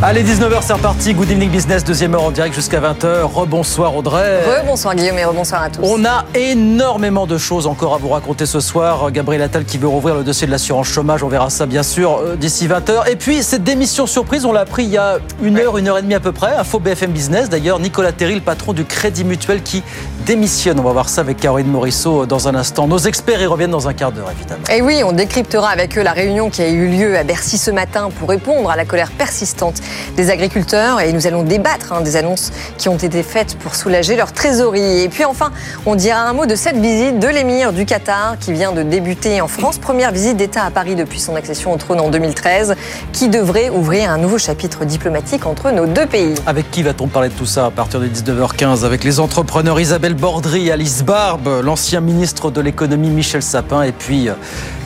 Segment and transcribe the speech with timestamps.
[0.00, 1.12] Allez, 19h, c'est reparti.
[1.12, 3.22] Good evening business, deuxième heure en direct jusqu'à 20h.
[3.24, 4.44] Rebonsoir Audrey.
[4.60, 5.80] Rebonsoir Guillaume et rebonsoir à tous.
[5.82, 9.10] On a énormément de choses encore à vous raconter ce soir.
[9.10, 12.20] Gabriel Attal qui veut rouvrir le dossier de l'assurance chômage, on verra ça bien sûr
[12.20, 13.10] euh, d'ici 20h.
[13.10, 15.98] Et puis cette démission surprise, on l'a appris il y a une heure, une heure
[15.98, 16.54] et demie à peu près.
[16.54, 17.48] Info BFM Business.
[17.48, 19.82] D'ailleurs, Nicolas Terry, le patron du Crédit Mutuel qui
[20.26, 20.78] démissionne.
[20.78, 22.86] On va voir ça avec Caroline Morisseau dans un instant.
[22.86, 24.62] Nos experts y reviennent dans un quart d'heure évidemment.
[24.72, 27.72] Et oui, on décryptera avec eux la réunion qui a eu lieu à Bercy ce
[27.72, 29.82] matin pour répondre à la colère persistante
[30.16, 34.16] des agriculteurs et nous allons débattre hein, des annonces qui ont été faites pour soulager
[34.16, 35.02] leur trésorerie.
[35.02, 35.50] Et puis enfin,
[35.86, 39.40] on dira un mot de cette visite de l'émir du Qatar qui vient de débuter
[39.40, 39.78] en France.
[39.78, 42.74] Première visite d'État à Paris depuis son accession au trône en 2013
[43.12, 46.34] qui devrait ouvrir un nouveau chapitre diplomatique entre nos deux pays.
[46.46, 50.14] Avec qui va-t-on parler de tout ça à partir de 19h15 Avec les entrepreneurs Isabelle
[50.14, 54.34] Bordry, Alice Barbe, l'ancien ministre de l'économie Michel Sapin et puis euh,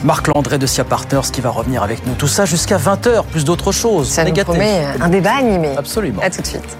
[0.03, 2.13] Marc Landré de Sia Partners qui va revenir avec nous.
[2.13, 4.09] Tout ça jusqu'à 20h, plus d'autres choses.
[4.09, 5.75] Ça nous promet un débat animé.
[5.77, 6.21] Absolument.
[6.21, 6.77] À tout de suite.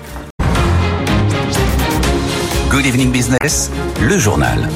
[2.69, 3.69] Good evening business,
[4.01, 4.67] le journal.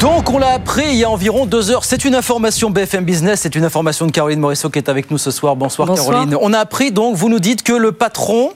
[0.00, 1.84] Donc on l'a appris il y a environ deux heures.
[1.84, 5.18] C'est une information BFM Business, c'est une information de Caroline Morisseau qui est avec nous
[5.18, 5.56] ce soir.
[5.56, 6.10] Bonsoir, Bonsoir.
[6.10, 6.36] Caroline.
[6.40, 8.50] On a appris donc, vous nous dites que le patron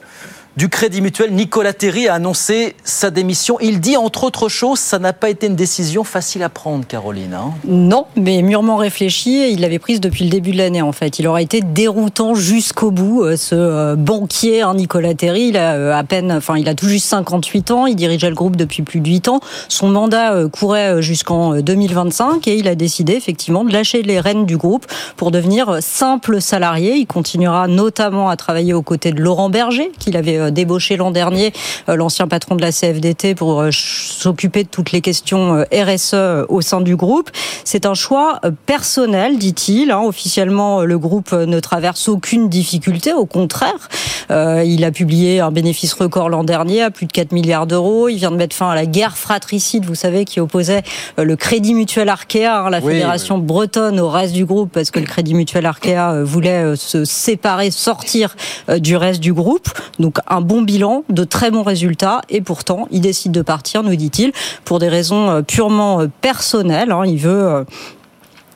[0.59, 3.57] du Crédit Mutuel, Nicolas Terry, a annoncé sa démission.
[3.61, 7.33] Il dit, entre autres choses, ça n'a pas été une décision facile à prendre, Caroline.
[7.33, 7.53] hein.
[7.65, 11.17] Non, mais mûrement réfléchi, et il l'avait prise depuis le début de l'année en fait.
[11.17, 15.43] Il aurait été déroutant jusqu'au bout, euh, ce euh, banquier hein, Nicolas Terry.
[15.43, 18.35] Il a euh, à peine, enfin il a tout juste 58 ans, il dirigeait le
[18.35, 19.39] groupe depuis plus de 8 ans.
[19.69, 24.45] Son mandat courait jusqu'en euh, 2025 et il a décidé effectivement de lâcher les rênes
[24.45, 26.95] du groupe pour devenir simple salarié.
[26.97, 31.53] Il continuera notamment à travailler aux côtés de Laurent Berger, qu'il avait débauché l'an dernier,
[31.89, 36.45] euh, l'ancien patron de la CFDT, pour euh, s'occuper de toutes les questions euh, RSE
[36.49, 37.29] au sein du groupe.
[37.63, 39.91] C'est un choix personnel, dit-il.
[39.91, 40.01] hein.
[40.05, 43.89] Officiellement, le groupe ne traverse aucune difficulté, au contraire.
[44.29, 48.09] Il a publié un bénéfice record l'an dernier à plus de 4 milliards d'euros.
[48.09, 50.83] Il vient de mettre fin à la guerre fratricide, vous savez, qui opposait
[51.17, 54.99] le Crédit Mutuel Arkea, hein, la Oui, fédération bretonne, au reste du groupe, parce que
[54.99, 58.35] le Crédit Mutuel Arkea voulait se séparer, sortir
[58.77, 59.67] du reste du groupe.
[59.99, 63.95] Donc un bon bilan, de très bons résultats, et pourtant il décide de partir, nous
[63.95, 64.31] dit-il,
[64.65, 66.91] pour des raisons euh, purement euh, personnelles.
[66.91, 67.03] hein.
[67.05, 67.65] Il veut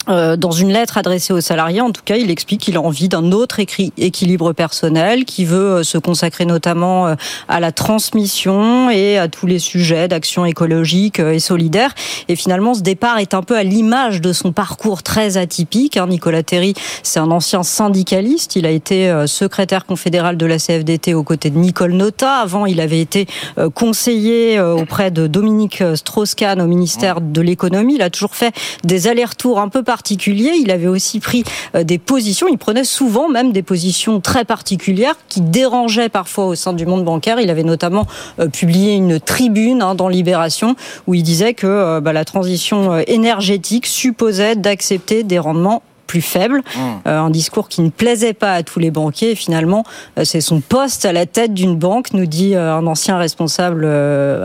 [0.09, 3.09] euh, dans une lettre adressée aux salariés, en tout cas, il explique qu'il a envie
[3.09, 7.15] d'un autre équilibre personnel, qui veut euh, se consacrer notamment euh,
[7.47, 11.93] à la transmission et à tous les sujets d'action écologique euh, et solidaire.
[12.27, 15.97] Et finalement, ce départ est un peu à l'image de son parcours très atypique.
[15.97, 16.07] hein.
[16.07, 18.55] Nicolas Terry, c'est un ancien syndicaliste.
[18.55, 22.35] Il a été secrétaire confédéral de la CFDT aux côtés de Nicole Nota.
[22.35, 23.27] Avant, il avait été
[23.73, 27.95] conseiller auprès de Dominique Strauss-Kahn au ministère de l'économie.
[27.95, 28.53] Il a toujours fait
[28.83, 30.53] des allers-retours un peu particuliers.
[30.59, 31.43] Il avait aussi pris
[31.75, 32.47] euh, des positions.
[32.49, 37.05] Il prenait souvent même des positions très particulières qui dérangeaient parfois au sein du monde
[37.05, 37.39] bancaire.
[37.39, 38.07] Il avait notamment
[38.39, 42.97] euh, publié une tribune hein, dans Libération où il disait que euh, bah, la transition
[43.05, 45.83] énergétique supposait d'accepter des rendements
[46.13, 46.61] plus faibles,
[47.07, 49.31] Euh, un discours qui ne plaisait pas à tous les banquiers.
[49.31, 49.83] Et finalement,
[50.17, 53.85] euh, c'est son poste à la tête d'une banque, nous dit euh, un ancien responsable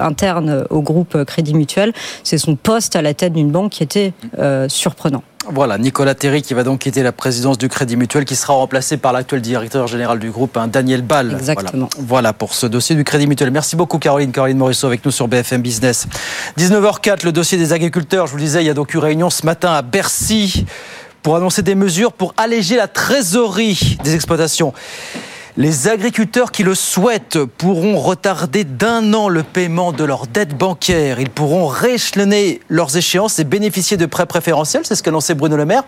[0.01, 1.93] interne au groupe Crédit Mutuel.
[2.25, 4.13] C'est son poste à la tête d'une banque qui était
[4.69, 5.23] surprenant.
[5.51, 8.97] Voilà, Nicolas Terry qui va donc quitter la présidence du Crédit Mutuel, qui sera remplacé
[8.97, 11.33] par l'actuel directeur général du groupe, hein, Daniel Ball.
[11.33, 11.89] Exactement.
[11.97, 12.07] Voilà.
[12.19, 13.51] Voilà pour ce dossier du Crédit Mutuel.
[13.51, 16.07] Merci beaucoup Caroline, Caroline Morisseau avec nous sur BFM Business.
[16.59, 18.27] 19h04, le dossier des agriculteurs.
[18.27, 20.67] Je vous le disais, il y a donc eu réunion ce matin à Bercy
[21.23, 24.73] pour annoncer des mesures pour alléger la trésorerie des exploitations.
[25.59, 31.19] Les agriculteurs qui le souhaitent pourront retarder d'un an le paiement de leurs dettes bancaires.
[31.19, 34.83] Ils pourront rééchelonner leurs échéances et bénéficier de prêts préférentiels.
[34.87, 35.83] C'est ce qu'a annoncé Bruno Le Maire.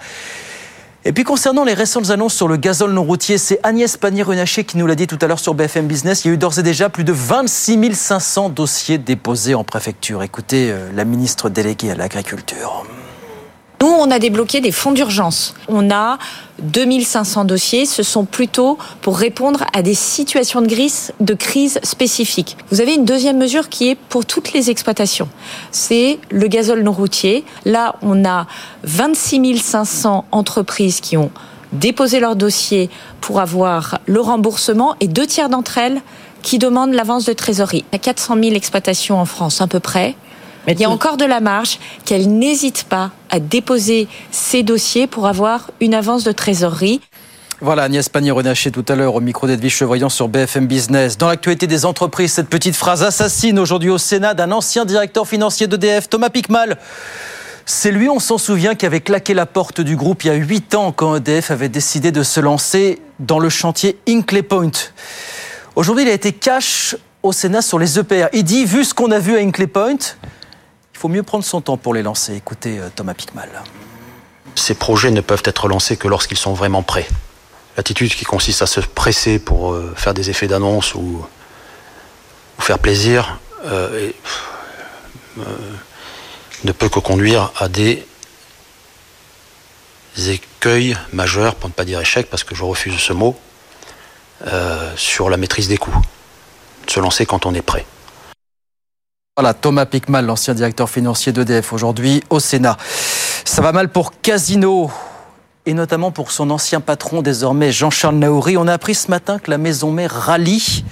[1.04, 4.76] Et puis concernant les récentes annonces sur le gazole non routier, c'est Agnès Pannier-Runacher qui
[4.76, 6.24] nous l'a dit tout à l'heure sur BFM Business.
[6.24, 10.24] Il y a eu d'ores et déjà plus de 26 500 dossiers déposés en préfecture.
[10.24, 12.84] Écoutez euh, la ministre déléguée à l'agriculture.
[13.82, 15.54] Nous, on a débloqué des fonds d'urgence.
[15.66, 16.18] On a
[16.58, 17.86] 2500 dossiers.
[17.86, 22.58] Ce sont plutôt pour répondre à des situations de crise, de crise spécifiques.
[22.70, 25.30] Vous avez une deuxième mesure qui est pour toutes les exploitations.
[25.70, 27.42] C'est le gazole non routier.
[27.64, 28.46] Là, on a
[28.82, 31.30] 26 500 entreprises qui ont
[31.72, 32.90] déposé leur dossier
[33.22, 36.02] pour avoir le remboursement et deux tiers d'entre elles
[36.42, 37.86] qui demandent l'avance de trésorerie.
[37.92, 40.16] Il y a 400 000 exploitations en France à peu près.
[40.66, 45.06] Mais il y a encore de la marge qu'elle n'hésite pas à déposer ses dossiers
[45.06, 47.00] pour avoir une avance de trésorerie.
[47.62, 51.18] Voilà, Agnès Pannier-Renaché tout à l'heure au micro d'Edwige Chevrillon sur BFM Business.
[51.18, 55.66] Dans l'actualité des entreprises, cette petite phrase assassine aujourd'hui au Sénat d'un ancien directeur financier
[55.66, 56.78] d'EDF, Thomas Picmal.
[57.66, 60.34] C'est lui, on s'en souvient, qui avait claqué la porte du groupe il y a
[60.34, 64.70] 8 ans quand EDF avait décidé de se lancer dans le chantier Inclay Point.
[65.76, 68.28] Aujourd'hui, il a été cash au Sénat sur les EPR.
[68.32, 69.98] Il dit, vu ce qu'on a vu à Inclay Point,
[71.00, 72.34] faut mieux prendre son temps pour les lancer.
[72.34, 73.48] Écoutez euh, Thomas Picmal.
[74.54, 77.08] Ces projets ne peuvent être lancés que lorsqu'ils sont vraiment prêts.
[77.78, 81.24] L'attitude qui consiste à se presser pour euh, faire des effets d'annonce ou,
[82.58, 84.10] faire plaisir euh,
[86.64, 88.04] ne peut que conduire à des
[90.18, 93.40] écueils majeurs, pour ne pas dire échec, parce que je refuse ce mot,
[94.96, 95.98] sur la maîtrise des coûts.
[96.86, 97.86] De se lancer quand on est prêt.
[99.54, 102.76] Thomas Picmal, l'ancien directeur financier d'EDF, aujourd'hui au Sénat.
[103.44, 104.90] Ça va mal pour Casino
[105.66, 108.56] et notamment pour son ancien patron, désormais Jean-Charles Naouri.
[108.56, 110.84] On a appris ce matin que la maison mère Rally,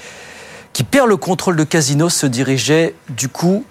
[0.72, 3.64] qui perd le contrôle de Casino, se dirigeait du coup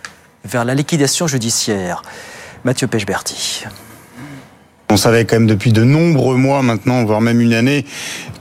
[0.46, 2.04] vers la liquidation judiciaire.
[2.64, 3.66] Mathieu Pechberti.
[4.90, 7.86] On savait quand même depuis de nombreux mois maintenant, voire même une année,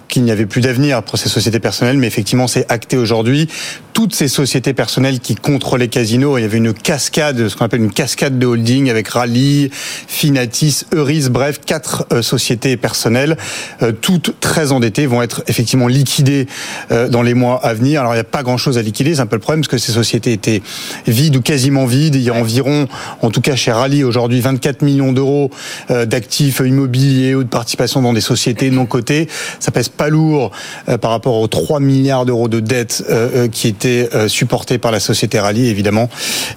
[0.09, 3.49] qu'il n'y avait plus d'avenir pour ces sociétés personnelles, mais effectivement, c'est acté aujourd'hui.
[3.93, 7.81] Toutes ces sociétés personnelles qui contrôlaient Casino, il y avait une cascade, ce qu'on appelle
[7.81, 13.37] une cascade de holding avec Rally, Finatis, Euris, bref, quatre euh, sociétés personnelles,
[13.83, 16.47] euh, toutes très endettées, vont être effectivement liquidées
[16.91, 18.01] euh, dans les mois à venir.
[18.01, 19.79] Alors, il n'y a pas grand-chose à liquider, c'est un peu le problème, parce que
[19.79, 20.63] ces sociétés étaient
[21.07, 22.17] vides ou quasiment vides.
[22.17, 22.89] Il y a environ,
[23.23, 25.51] en tout cas chez Rally, aujourd'hui, 24 millions d'euros
[25.89, 29.29] d'actifs immobiliers ou de participation dans des sociétés non cotées.
[29.61, 30.51] Ça pèse pas lourd
[30.89, 34.93] euh, par rapport aux 3 milliards d'euros de dettes euh, qui étaient euh, supportées par
[34.93, 35.69] la société Rallye.
[35.69, 36.09] Évidemment,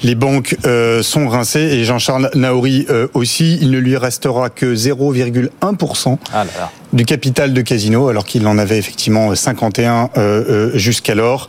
[0.04, 0.58] les banques
[1.02, 3.58] sont rincées et Jean-Charles Naouri aussi.
[3.62, 6.46] Il ne lui restera que 0,1% ah
[6.94, 10.10] du capital de Casino, alors qu'il en avait effectivement 51
[10.74, 11.48] jusqu'alors.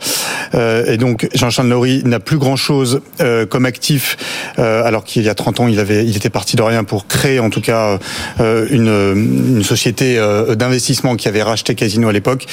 [0.53, 3.01] et donc, Jean-Charles Naouri n'a plus grand-chose
[3.49, 4.17] comme actif,
[4.57, 7.39] alors qu'il y a 30 ans, il, avait, il était parti de rien pour créer
[7.39, 7.97] en tout cas
[8.39, 10.19] une, une société
[10.55, 12.45] d'investissement qui avait racheté Casino à l'époque.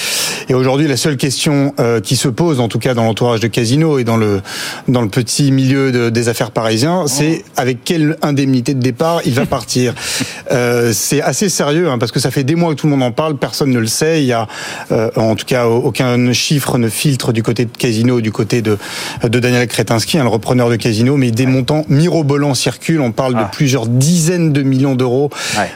[0.48, 3.48] Et aujourd'hui, la seule question euh, qui se pose, en tout cas dans l'entourage de
[3.48, 4.40] Casino et dans le
[4.88, 9.34] dans le petit milieu de, des affaires parisiens, c'est avec quelle indemnité de départ il
[9.34, 9.94] va partir.
[10.52, 13.02] euh, c'est assez sérieux hein, parce que ça fait des mois que tout le monde
[13.02, 14.22] en parle, personne ne le sait.
[14.22, 14.46] Il y a
[14.92, 18.78] euh, en tout cas aucun chiffre ne filtre du côté de Casino, du côté de
[19.22, 23.00] de Daniel Kretinsky, hein, le repreneur de Casino, mais des montants mirobolants circulent.
[23.00, 23.50] On parle de ah.
[23.52, 25.30] plusieurs dizaines de millions d'euros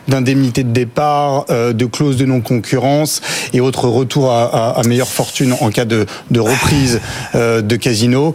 [0.09, 3.21] d'indemnités de départ, euh, de clauses de non concurrence
[3.53, 7.01] et autres retours à, à, meilleure fortune en cas de, de reprise
[7.35, 8.35] euh, de casino.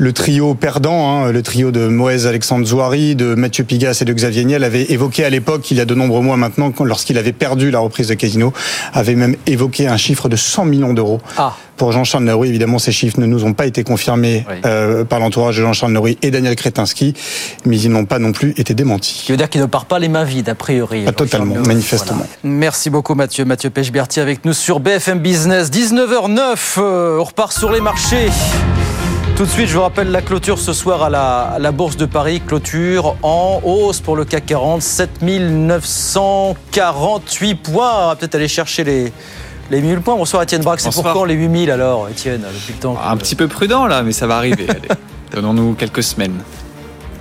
[0.00, 4.12] Le trio perdant, hein, le trio de Moïse Alexandre Zouari, de Mathieu Pigas et de
[4.12, 7.32] Xavier Niel avait évoqué à l'époque, il y a de nombreux mois maintenant, lorsqu'il avait
[7.32, 8.52] perdu la reprise de Casino,
[8.92, 11.20] avait même évoqué un chiffre de 100 millions d'euros.
[11.36, 11.54] Ah.
[11.76, 15.56] Pour Jean-Charles Naouri, évidemment, ces chiffres ne nous ont pas été confirmés euh, par l'entourage
[15.56, 17.14] de Jean-Charles Naouri et Daniel Kretinsky,
[17.64, 19.24] mais ils n'ont pas non plus été démentis.
[19.26, 21.04] Ce veut dire qu'il ne part pas les mains vides, a priori.
[21.04, 22.26] Pas totalement, manifestement.
[22.42, 23.44] Merci beaucoup Mathieu.
[23.44, 25.70] Mathieu Pechberti avec nous sur BFM Business.
[25.70, 28.28] 19h09, euh, on repart sur les marchés.
[29.38, 32.06] Tout de suite, je vous rappelle la clôture ce soir à la, la Bourse de
[32.06, 32.42] Paris.
[32.44, 37.92] Clôture en hausse pour le CAC 40, 7948 points.
[38.02, 39.12] On va peut-être aller chercher les,
[39.70, 40.16] les 8000 points.
[40.16, 40.80] Bonsoir Étienne Braque.
[40.80, 44.02] C'est pour quand les 8000 alors, Étienne depuis le temps Un petit peu prudent là,
[44.02, 44.66] mais ça va arriver.
[45.32, 46.40] Donnons-nous quelques semaines.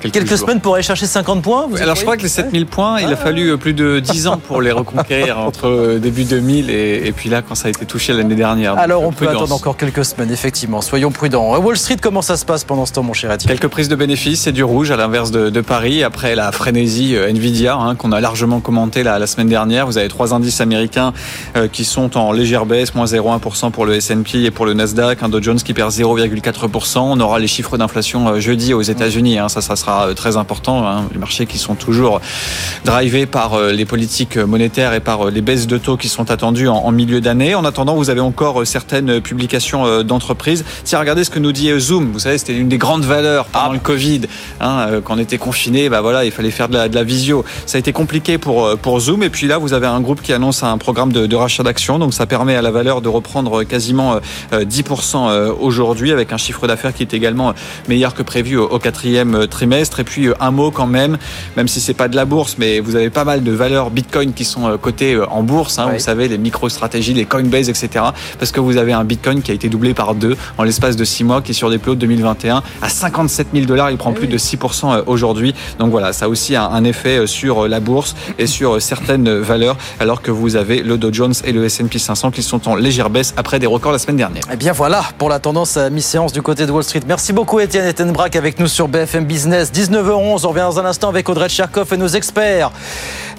[0.01, 3.07] Quelques, semaines pour aller chercher 50 points Alors je crois que les 7000 points, il
[3.07, 3.15] a ah.
[3.15, 7.11] fallu euh, plus de 10 ans pour les reconquérir entre euh, début 2000 et, et,
[7.11, 8.77] puis là quand ça a été touché l'année dernière.
[8.77, 10.81] Alors on peut attendre encore quelques semaines, effectivement.
[10.81, 11.57] Soyons prudents.
[11.57, 13.95] Wall Street, comment ça se passe pendant ce temps, mon cher Etienne Quelques prises de
[13.95, 16.03] bénéfices, c'est du rouge à l'inverse de, de, Paris.
[16.03, 19.97] Après la frénésie euh, Nvidia, hein, qu'on a largement commenté la, la, semaine dernière, vous
[19.97, 21.13] avez trois indices américains
[21.55, 25.23] euh, qui sont en légère baisse, moins 0,1% pour le S&P et pour le Nasdaq,
[25.23, 26.99] un Dow Jones qui perd 0,4%.
[26.99, 31.07] On aura les chiffres d'inflation jeudi aux États-Unis, hein, ça, ça sera très important Hein,
[31.11, 32.21] les marchés qui sont toujours
[32.85, 36.31] drivés par euh, les politiques monétaires et par euh, les baisses de taux qui sont
[36.31, 37.55] attendues en, milieu d'année.
[37.55, 40.65] En attendant, vous avez encore euh, certaines publications d'entreprises.
[40.83, 42.11] Tiens, regardez ce que nous dit Zoom.
[42.11, 44.21] Vous savez, c'était une des grandes valeurs pendant le Covid.
[44.61, 47.45] Hein, quand on était confiné, bah voilà, il fallait faire de la, visio.
[47.65, 49.23] Ça a été compliqué pour, pour Zoom.
[49.23, 51.99] Et puis là, vous avez un groupe qui annonce un programme de, rachat d'actions.
[51.99, 54.19] Donc ça permet à la valeur de reprendre quasiment
[54.51, 57.53] 10% aujourd'hui avec un chiffre d'affaires qui est également
[57.87, 59.99] meilleur que prévu au quatrième trimestre trimestre.
[59.99, 61.17] Et puis un mot quand même,
[61.55, 64.33] même si c'est pas de la bourse, mais vous avez pas mal de valeurs Bitcoin
[64.33, 65.79] qui sont cotées en bourse.
[65.79, 68.05] Hein, Vous savez, les micro-stratégies, les Coinbase, etc.
[68.39, 71.03] Parce que vous avez un Bitcoin qui a été doublé par deux en l'espace de
[71.05, 73.91] six mois, qui est sur des plus hauts de 2021 à 57 000 dollars.
[73.91, 75.53] Il prend plus de 6% aujourd'hui.
[75.79, 80.21] Donc voilà, ça a aussi un effet sur la bourse et sur certaines valeurs, alors
[80.21, 83.33] que vous avez le Dow Jones et le S&P 500 qui sont en légère baisse
[83.37, 84.43] après des records la semaine dernière.
[84.51, 87.01] Eh bien voilà pour la tendance à mi-séance du côté de Wall Street.
[87.07, 89.66] Merci beaucoup Étienne Ettenbrack avec nous sur BFM Business.
[89.73, 92.71] 19h11, on revient dans un instant avec Audrey Tcherkov et nos experts.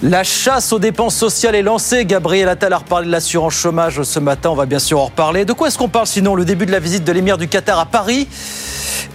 [0.01, 2.05] La chasse aux dépenses sociales est lancée.
[2.05, 4.49] Gabriel Attal a reparlé de l'assurance chômage ce matin.
[4.49, 5.45] On va bien sûr en reparler.
[5.45, 6.35] De quoi est-ce qu'on parle sinon?
[6.35, 8.27] Le début de la visite de l'émir du Qatar à Paris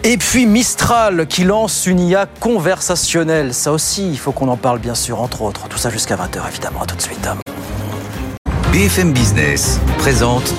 [0.02, 3.54] et puis Mistral qui lance une IA conversationnelle.
[3.54, 5.68] Ça aussi, il faut qu'on en parle bien sûr, entre autres.
[5.68, 6.82] Tout ça jusqu'à 20h évidemment.
[6.82, 7.26] À tout de suite.
[8.72, 10.52] BFM Business présente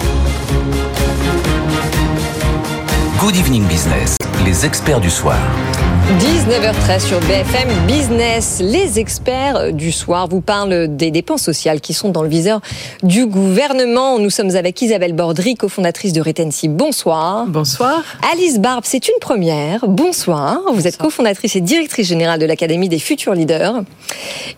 [3.19, 5.37] Good Evening Business, les experts du soir.
[6.05, 8.61] 19h13 sur BFM Business.
[8.63, 12.61] Les experts du soir vous parlent des dépenses sociales qui sont dans le viseur
[13.01, 14.19] du gouvernement.
[14.19, 16.67] Nous sommes avec Isabelle Bordry, cofondatrice de Retency.
[16.67, 17.47] Bonsoir.
[17.47, 18.03] Bonsoir.
[18.31, 19.87] Alice Barbe, c'est une première.
[19.87, 20.61] Bonsoir.
[20.71, 23.81] Vous êtes cofondatrice et directrice générale de l'Académie des futurs leaders.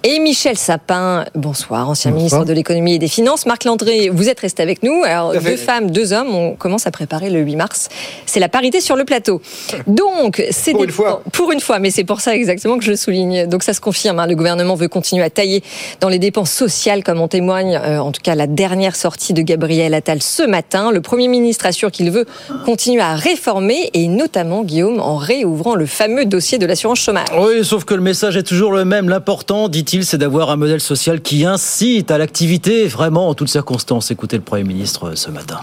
[0.03, 3.45] Et Michel Sapin, bonsoir, ancien ministre de l'économie et des finances.
[3.45, 5.03] Marc Landré, vous êtes resté avec nous.
[5.05, 7.87] Alors, deux femmes, deux hommes, on commence à préparer le 8 mars.
[8.25, 9.41] C'est la parité sur le plateau.
[9.87, 10.87] Donc, c'est Pour des...
[10.87, 11.23] une fois.
[11.37, 13.45] Pour une fois, mais c'est pour ça exactement que je le souligne.
[13.45, 15.61] Donc ça se confirme, hein, le gouvernement veut continuer à tailler
[16.01, 19.43] dans les dépenses sociales, comme en témoigne euh, en tout cas la dernière sortie de
[19.43, 20.91] Gabriel Attal ce matin.
[20.91, 22.25] Le Premier ministre assure qu'il veut
[22.65, 27.27] continuer à réformer, et notamment, Guillaume, en réouvrant le fameux dossier de l'assurance chômage.
[27.39, 29.07] Oui, sauf que le message est toujours le même.
[29.07, 34.09] L'important, dit-il, c'est d'avoir un modèle social qui incite à l'activité, vraiment en toutes circonstances.
[34.09, 35.59] Écoutez le Premier ministre euh, ce matin.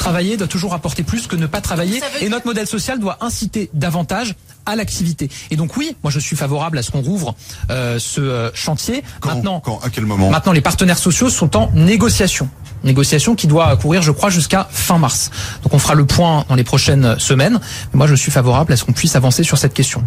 [0.00, 2.00] Travailler doit toujours apporter plus que ne pas travailler.
[2.22, 5.28] Et notre modèle social doit inciter davantage à l'activité.
[5.50, 7.34] Et donc oui, moi je suis favorable à ce qu'on rouvre
[7.70, 9.04] euh, ce euh, chantier.
[9.22, 9.78] maintenant, Quand?
[9.82, 10.30] À quel moment?
[10.30, 12.48] maintenant, les partenaires sociaux sont en négociation.
[12.82, 15.30] Négociation qui doit courir, je crois, jusqu'à fin mars.
[15.64, 17.60] Donc on fera le point dans les prochaines semaines.
[17.92, 20.02] Moi je suis favorable à ce qu'on puisse avancer sur cette question.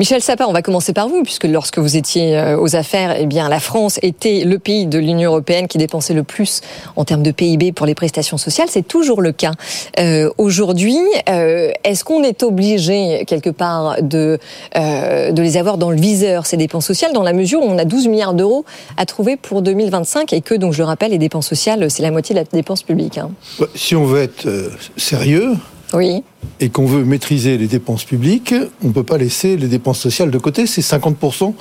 [0.00, 3.26] Michel Sapin, on va commencer par vous, puisque lorsque vous étiez euh, aux affaires, eh
[3.26, 6.62] bien, la France était le pays de l'Union européenne qui dépensait le plus
[6.96, 8.68] en termes de PIB pour les prestations sociales.
[8.70, 9.50] C'est toujours le cas.
[9.98, 10.96] Euh, Aujourd'hui,
[11.28, 14.38] euh, est-ce qu'on est obligé quelque part de
[14.74, 17.84] de les avoir dans le viseur ces dépenses sociales, dans la mesure où on a
[17.84, 18.64] 12 milliards d'euros
[18.96, 22.10] à trouver pour 2025 et que, donc, je le rappelle, les dépenses sociales, c'est la
[22.10, 23.18] moitié de la dépense publique.
[23.18, 23.32] hein?
[23.58, 24.48] Bah, Si on veut être
[24.96, 25.56] sérieux
[25.92, 26.22] Oui.
[26.60, 28.54] et qu'on veut maîtriser les dépenses publiques,
[28.84, 30.66] on ne peut pas laisser les dépenses sociales de côté.
[30.66, 31.54] C'est 50%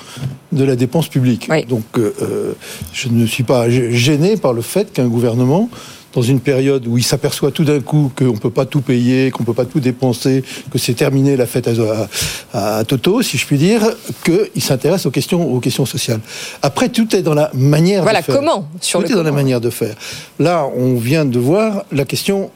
[0.52, 1.50] de la dépense publique.
[1.68, 2.54] Donc euh,
[2.94, 5.70] je ne suis pas gê- gêné par le fait qu'un gouvernement,
[6.14, 9.30] dans une période où il s'aperçoit tout d'un coup qu'on ne peut pas tout payer,
[9.30, 12.08] qu'on ne peut pas tout dépenser, que c'est terminé la fête à,
[12.54, 13.82] à- à Toto, si je puis dire,
[14.26, 16.20] qu'il s'intéresse aux questions, aux questions sociales.
[16.64, 18.36] Après, tout est dans la manière Voilà, de faire.
[18.38, 18.68] comment?
[18.82, 19.42] Sur tout le est dans la comment.
[19.42, 19.96] manière de faire.
[20.40, 22.50] Là, on vient de voir la question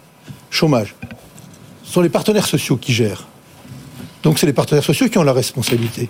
[0.50, 0.96] chômage.
[1.94, 3.28] Ce sont les partenaires sociaux qui gèrent.
[4.24, 6.10] Donc c'est les partenaires sociaux qui ont la responsabilité.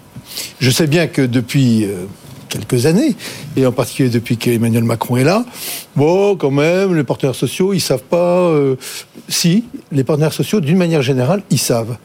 [0.62, 2.06] Je sais bien que depuis euh,
[2.48, 3.18] quelques années,
[3.58, 5.44] et en particulier depuis qu'Emmanuel Macron est là,
[5.98, 8.48] bon, quand même, les partenaires sociaux, ils savent pas.
[8.48, 8.78] euh,
[9.28, 11.98] si, les partenaires sociaux, d'une manière générale, ils savent.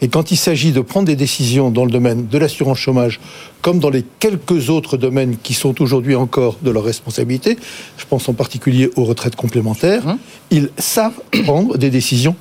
[0.00, 3.20] Et quand il s'agit de prendre des décisions dans le domaine de l'assurance chômage,
[3.60, 7.58] comme dans les quelques autres domaines qui sont aujourd'hui encore de leur responsabilité,
[7.98, 10.16] je pense en particulier aux retraites complémentaires,
[10.50, 12.34] ils savent prendre des décisions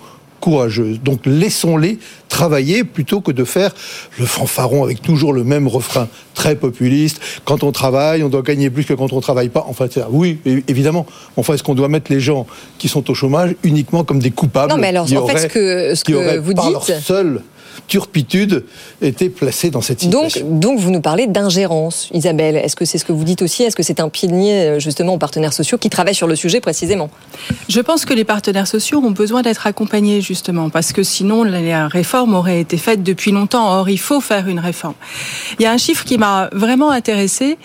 [0.46, 1.00] courageuses.
[1.02, 1.98] Donc laissons-les
[2.30, 3.74] travailler plutôt que de faire
[4.20, 7.20] le fanfaron avec toujours le même refrain très populiste.
[7.46, 9.66] Quand on travaille, on doit gagner plus que quand on travaille pas.
[9.68, 10.38] Enfin, oui,
[10.68, 11.08] évidemment.
[11.36, 12.46] Enfin, est-ce qu'on doit mettre les gens
[12.78, 15.96] qui sont au chômage uniquement comme des coupables Non, mais alors, en fait, ce que-
[15.96, 16.04] ce
[16.38, 16.86] vous dites- leur
[17.88, 18.64] turpitude
[19.02, 20.46] été placés dans cette situation.
[20.46, 22.56] Donc, donc, vous nous parlez d'ingérence, Isabelle.
[22.58, 23.64] Est-ce que c'est ce que vous dites aussi?
[23.64, 26.60] Est-ce que c'est un pilier, euh, justement, aux partenaires sociaux qui travaillent sur le sujet
[26.60, 27.10] précisément?
[27.70, 31.88] Je pense que les partenaires sociaux ont besoin d'être accompagnés justement parce que sinon la
[31.88, 33.70] réforme aurait été faite depuis longtemps.
[33.80, 34.96] Or, il faut faire une réforme.
[35.60, 37.58] Il y a un chiffre qui m'a vraiment intéressé.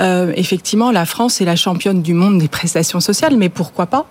[0.00, 4.06] Euh, effectivement, la France est la championne du monde des prestations sociales, mais pourquoi pas?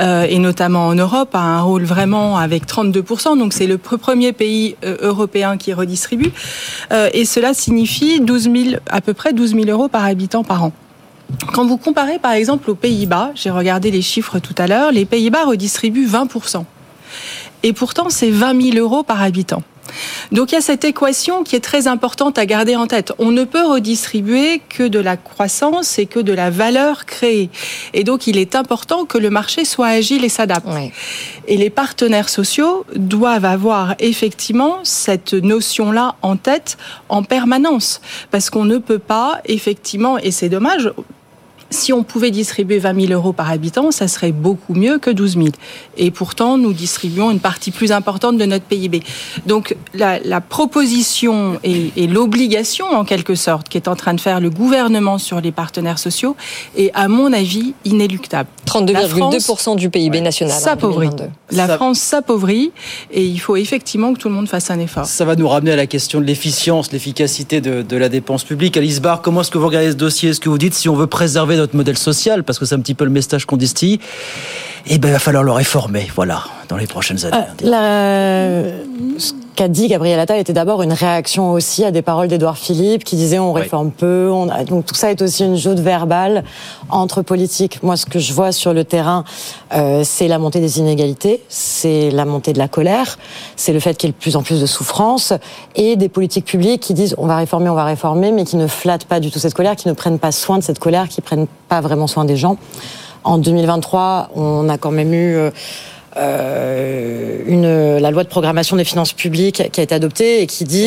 [0.00, 3.36] Euh, Et notamment en Europe, a un rôle vraiment avec 32%.
[3.38, 6.32] Donc, c'est le pre- premier pays euh, européen qui redistribue.
[6.92, 8.56] Euh, et cela signifie 12 000,
[8.90, 10.72] à peu près 12 000 euros par habitant par an.
[11.52, 15.04] Quand vous comparez par exemple aux Pays-Bas, j'ai regardé les chiffres tout à l'heure, les
[15.04, 16.64] Pays-Bas redistribuent 20%.
[17.62, 19.62] Et pourtant, c'est 20 000 euros par habitant.
[20.32, 23.12] Donc il y a cette équation qui est très importante à garder en tête.
[23.18, 27.50] On ne peut redistribuer que de la croissance et que de la valeur créée.
[27.94, 30.68] Et donc il est important que le marché soit agile et s'adapte.
[31.46, 36.76] Et les partenaires sociaux doivent avoir effectivement cette notion-là en tête
[37.08, 38.00] en permanence.
[38.30, 40.90] Parce qu'on ne peut pas, effectivement, et c'est dommage,
[41.70, 45.34] si on pouvait distribuer 20 000 euros par habitant, ça serait beaucoup mieux que 12
[45.34, 45.46] 000.
[45.96, 49.02] Et pourtant, nous distribuons une partie plus importante de notre PIB.
[49.46, 54.20] Donc, la, la proposition et, et l'obligation, en quelque sorte, qui est en train de
[54.20, 56.36] faire le gouvernement sur les partenaires sociaux
[56.76, 58.48] est, à mon avis, inéluctable.
[58.66, 60.54] 32,2% du PIB national.
[60.56, 61.08] hein, S'appauvrit.
[61.08, 61.30] 2022.
[61.56, 62.72] La Ça- France s'appauvrit
[63.10, 65.06] et il faut effectivement que tout le monde fasse un effort.
[65.06, 68.76] Ça va nous ramener à la question de l'efficience, l'efficacité de, de la dépense publique.
[68.76, 70.30] Alice Barr, comment est-ce que vous regardez ce dossier?
[70.30, 72.80] Est-ce que vous dites si on veut préserver notre modèle social, parce que c'est un
[72.80, 73.98] petit peu le message qu'on distille,
[74.86, 77.36] eh ben, il va falloir le réformer, voilà, dans les prochaines années.
[77.62, 78.62] La-
[79.58, 83.16] qu'a dit Gabriel Attal était d'abord une réaction aussi à des paroles d'Édouard Philippe qui
[83.16, 84.30] disait on réforme peu.
[84.32, 86.44] On a- Donc tout ça est aussi une joute verbale
[86.90, 87.82] entre politiques.
[87.82, 89.24] Moi, ce que je vois sur le terrain,
[89.74, 93.18] euh, c'est la montée des inégalités, c'est la montée de la colère,
[93.56, 95.32] c'est le fait qu'il y ait de plus en plus de souffrance
[95.74, 98.68] et des politiques publiques qui disent on va réformer, on va réformer, mais qui ne
[98.68, 101.20] flattent pas du tout cette colère, qui ne prennent pas soin de cette colère, qui
[101.20, 102.58] prennent pas vraiment soin des gens.
[103.24, 105.50] En 2023, on a quand même eu
[106.16, 110.64] euh, une, la loi de programmation des finances publiques qui a été adoptée et qui
[110.64, 110.86] dit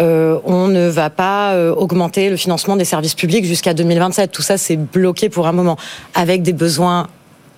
[0.00, 4.32] euh, on ne va pas euh, augmenter le financement des services publics jusqu'à 2027.
[4.32, 5.76] Tout ça, c'est bloqué pour un moment,
[6.14, 7.06] avec des besoins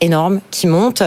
[0.00, 1.02] énormes qui montent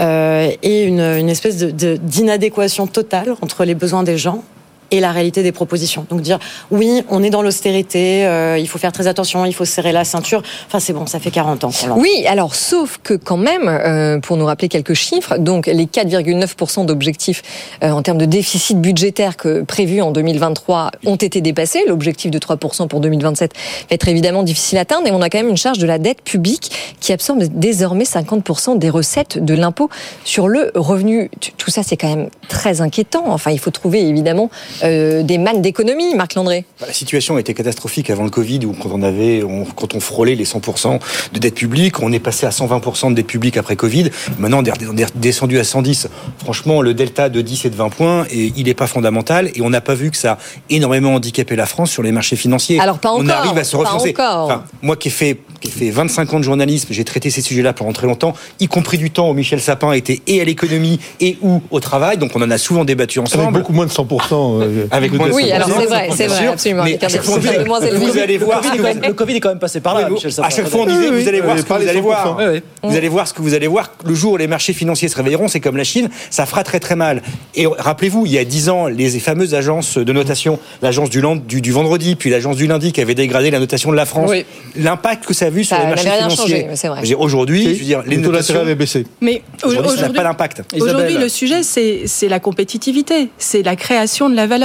[0.00, 4.42] euh, et une, une espèce de- de- d'inadéquation totale entre les besoins des gens
[4.90, 6.06] et la réalité des propositions.
[6.08, 6.38] Donc dire
[6.70, 10.04] oui, on est dans l'austérité, euh, il faut faire très attention, il faut serrer la
[10.04, 10.42] ceinture.
[10.66, 12.00] Enfin c'est bon, ça fait 40 ans qu'on.
[12.00, 16.86] Oui, alors sauf que quand même, euh, pour nous rappeler quelques chiffres, donc les 4,9%
[16.86, 17.42] d'objectifs
[17.82, 21.84] euh, en termes de déficit budgétaire que prévus en 2023 ont été dépassés.
[21.86, 25.38] L'objectif de 3% pour 2027 va être évidemment difficile à atteindre et on a quand
[25.38, 29.90] même une charge de la dette publique qui absorbe désormais 50% des recettes de l'impôt
[30.24, 31.30] sur le revenu.
[31.58, 33.24] Tout ça, c'est quand même très inquiétant.
[33.26, 34.50] Enfin, il faut trouver évidemment
[34.82, 36.64] euh, des mannes d'économie, Marc Landré.
[36.80, 40.34] La situation était catastrophique avant le Covid, où quand on avait, on- quand on frôlait
[40.34, 40.98] les 100%
[41.32, 44.10] de dette publique, on est passé à 120% de dette publique après Covid.
[44.38, 46.08] Maintenant, on est on descendu à 110.
[46.38, 49.60] Franchement, le delta de 10 et de 20 points, et il n'est pas fondamental, et
[49.62, 50.38] on n'a pas vu que ça a
[50.70, 52.78] énormément handicapé la France sur les marchés financiers.
[52.80, 54.62] Alors, pas On encore, arrive à se encore.
[54.82, 57.72] moi qui ai fait qui ai fait 25 ans de journalisme, j'ai traité ces sujets-là
[57.72, 61.38] pendant très longtemps, y compris du temps où Michel Sapin était et à l'économie et
[61.40, 63.44] ou au travail, donc on en a souvent débattu ensemble.
[63.44, 64.62] Avec beaucoup moins de 100%.
[64.66, 66.82] Euh, Avec de moins de Oui, alors c'est 100%, vrai, c'est vrai, absolument.
[66.82, 68.06] Avec un moins élevé.
[68.06, 68.62] vous allez voir.
[68.62, 70.30] Le Covid, est quand même- le Covid est quand même passé par là, Michel.
[70.42, 72.02] À chaque fois, on disait, vous allez voir ce que vous allez 100%.
[72.02, 72.38] voir.
[72.82, 73.90] Vous allez voir ce que vous allez voir.
[74.04, 76.80] Le jour où les marchés financiers se réveilleront, c'est comme la Chine, ça fera très
[76.80, 77.22] très mal.
[77.54, 81.36] Et rappelez-vous, il y a 10 ans, les fameuses agences de notation, l'agence du, land-
[81.36, 84.30] du, du vendredi, puis l'agence du lundi qui avait dégradé la notation de la France,
[84.30, 84.44] Oui.
[84.76, 87.14] l'impact que ça a vu sur Ça les marchés financiers.
[87.16, 89.06] Aujourd'hui, je veux dire, les Les taux notations, d'intérêt avaient baissé.
[89.20, 90.62] Mais aujourd'hui, ça n'a pas d'impact.
[90.80, 94.55] Aujourd'hui, le sujet, c'est la compétitivité, c'est la création de la valeur.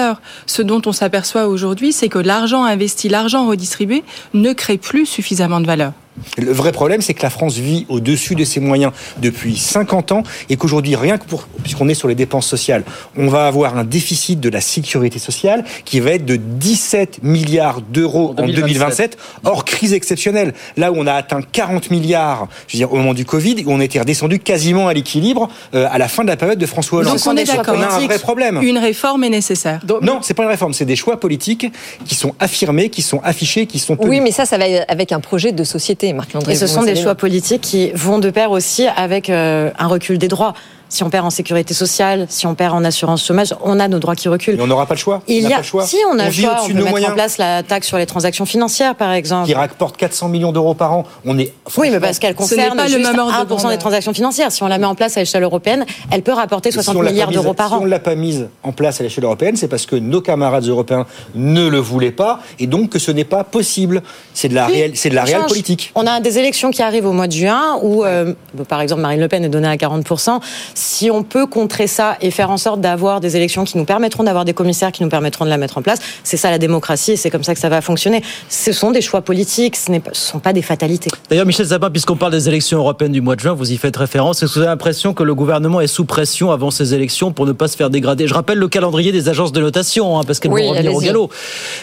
[0.46, 5.60] Ce dont on s'aperçoit aujourd'hui, c'est que l'argent investi, l'argent redistribué ne crée plus suffisamment
[5.60, 5.94] de valeur.
[6.38, 10.24] Le vrai problème, c'est que la France vit au-dessus de ses moyens depuis 50 ans
[10.50, 12.84] et qu'aujourd'hui, rien que pour, puisqu'on est sur les dépenses sociales,
[13.18, 17.82] on va avoir un déficit de la sécurité sociale qui va être de 17 milliards
[17.82, 18.62] d'euros en 2027.
[18.62, 20.54] 2027, hors crise exceptionnelle.
[20.78, 23.72] Là où on a atteint 40 milliards, je veux dire, au moment du Covid, où
[23.72, 27.00] on était redescendu quasiment à l'équilibre euh, à la fin de la période de François
[27.00, 27.18] Hollande.
[27.18, 27.76] Donc on est d'accord.
[27.78, 28.62] On a un vrai problème.
[28.62, 29.82] Une réforme est nécessaire.
[30.02, 31.68] Non, c'est pas une réforme, c'est des choix politiques
[32.06, 34.10] qui sont affirmés, qui sont affichés, qui sont tenus.
[34.10, 36.01] Oui, mais ça, ça va avec un projet de société,
[36.48, 40.18] Et ce sont des choix politiques qui vont de pair aussi avec euh, un recul
[40.18, 40.54] des droits.
[40.94, 43.98] Si on perd en sécurité sociale, si on perd en assurance chômage, on a nos
[44.00, 44.58] droits qui reculent.
[44.58, 45.22] Mais on n'aura pas le choix.
[45.30, 45.86] Il on y pas a, le choix.
[45.86, 47.12] si on a le choix, on peut mettre moyens.
[47.12, 49.48] en place la taxe sur les transactions financières, par exemple.
[49.48, 51.06] qui rapporte 400 millions d'euros par an.
[51.26, 53.72] On est Oui, mais parce qu'elle concerne pas le juste même ordre de 1% grandeur.
[53.72, 54.52] des transactions financières.
[54.52, 57.02] Si on la met en place à l'échelle européenne, elle peut rapporter 60 Si on
[57.02, 57.80] l'a milliards pas mise- d'euros par Si an.
[57.82, 60.66] on ne l'a pas mise en place à l'échelle européenne, c'est parce que nos camarades
[60.68, 64.02] européens ne le voulaient pas et donc que ce n'est pas possible.
[64.34, 65.94] C'est de la Oui, réelle, c'est de la on réelle politique.
[65.96, 68.34] On a des élections qui arrivent au mois de juin où, euh,
[68.68, 70.42] par exemple, Marine Le Pen est donnée à 40%.
[70.84, 74.24] Si on peut contrer ça et faire en sorte d'avoir des élections qui nous permettront
[74.24, 77.12] d'avoir des commissaires qui nous permettront de la mettre en place, c'est ça la démocratie
[77.12, 78.24] et c'est comme ça que ça va fonctionner.
[78.50, 81.12] Ce sont des choix politiques, ce ne sont pas des fatalités.
[81.30, 83.96] D'ailleurs, Michel Sapin, puisqu'on parle des élections européennes du mois de juin, vous y faites
[83.96, 84.42] référence.
[84.42, 87.46] Est-ce que vous avez l'impression que le gouvernement est sous pression avant ces élections pour
[87.46, 88.26] ne pas se faire dégrader?
[88.26, 91.00] Je rappelle le calendrier des agences de notation, hein, parce qu'elles Oui, vont revenir au
[91.00, 91.30] galop.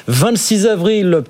[0.08, 1.22] 26 avril,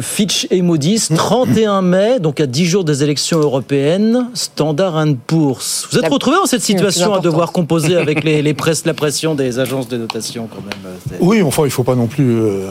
[0.00, 5.86] Fitch et Moody's, 31 mai, donc à 10 jours des élections européennes, Standard Poor's.
[5.92, 9.34] Vous êtes retrouvé dans cette situation à devoir composer avec les, les presses, la pression
[9.34, 12.36] des agences de notation quand même euh, Oui, enfin, il ne faut pas non plus
[12.40, 12.66] euh,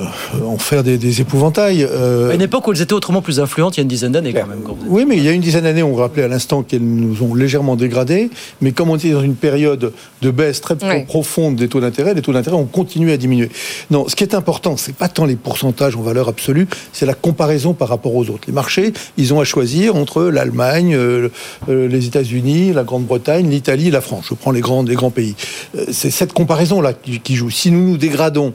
[0.45, 1.83] en faire des, des épouvantails.
[1.89, 4.11] euh, À une époque où elles étaient autrement plus influentes, il y a une dizaine
[4.11, 4.61] d'années quand même.
[4.65, 7.23] quand Oui, mais il y a une dizaine d'années, on rappelait à l'instant qu'elles nous
[7.23, 8.29] ont légèrement dégradé.
[8.61, 11.03] Mais comme on était dans une période de baisse très Oui.
[11.05, 13.49] profonde des taux d'intérêt, les taux d'intérêt ont continué à diminuer.
[13.89, 17.13] Non, ce qui est important, c'est pas tant les pourcentages en valeur absolue, c'est la
[17.13, 18.43] comparaison par rapport aux autres.
[18.47, 21.29] Les marchés, ils ont à choisir entre l'Allemagne, euh,
[21.69, 24.25] euh, les États-Unis, la Grande-Bretagne, l'Italie, la France.
[24.29, 25.35] Je prends les grands, les grands pays.
[25.77, 27.49] Euh, c'est cette comparaison-là qui joue.
[27.49, 28.53] Si nous nous dégradons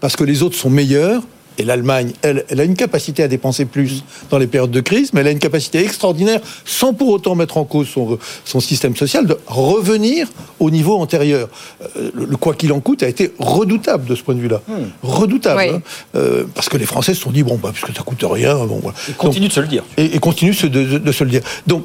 [0.00, 1.22] parce que les autres sont meilleurs.
[1.58, 5.12] Et l'Allemagne, elle, elle a une capacité à dépenser plus dans les périodes de crise,
[5.12, 8.96] mais elle a une capacité extraordinaire, sans pour autant mettre en cause son, son système
[8.96, 10.26] social, de revenir
[10.58, 11.48] au niveau antérieur.
[11.96, 14.60] Euh, le, le quoi qu'il en coûte a été redoutable de ce point de vue-là.
[15.02, 15.60] Redoutable.
[15.60, 15.68] Oui.
[15.76, 15.82] hein.
[16.16, 18.80] Euh, parce que les Français se sont dit, bon, bah, puisque ça coûte rien, bon,
[18.82, 18.96] voilà.
[19.08, 19.84] Ils continuent de se le dire.
[19.96, 21.42] Et, et continuent de, de- de se le dire.
[21.66, 21.84] Donc,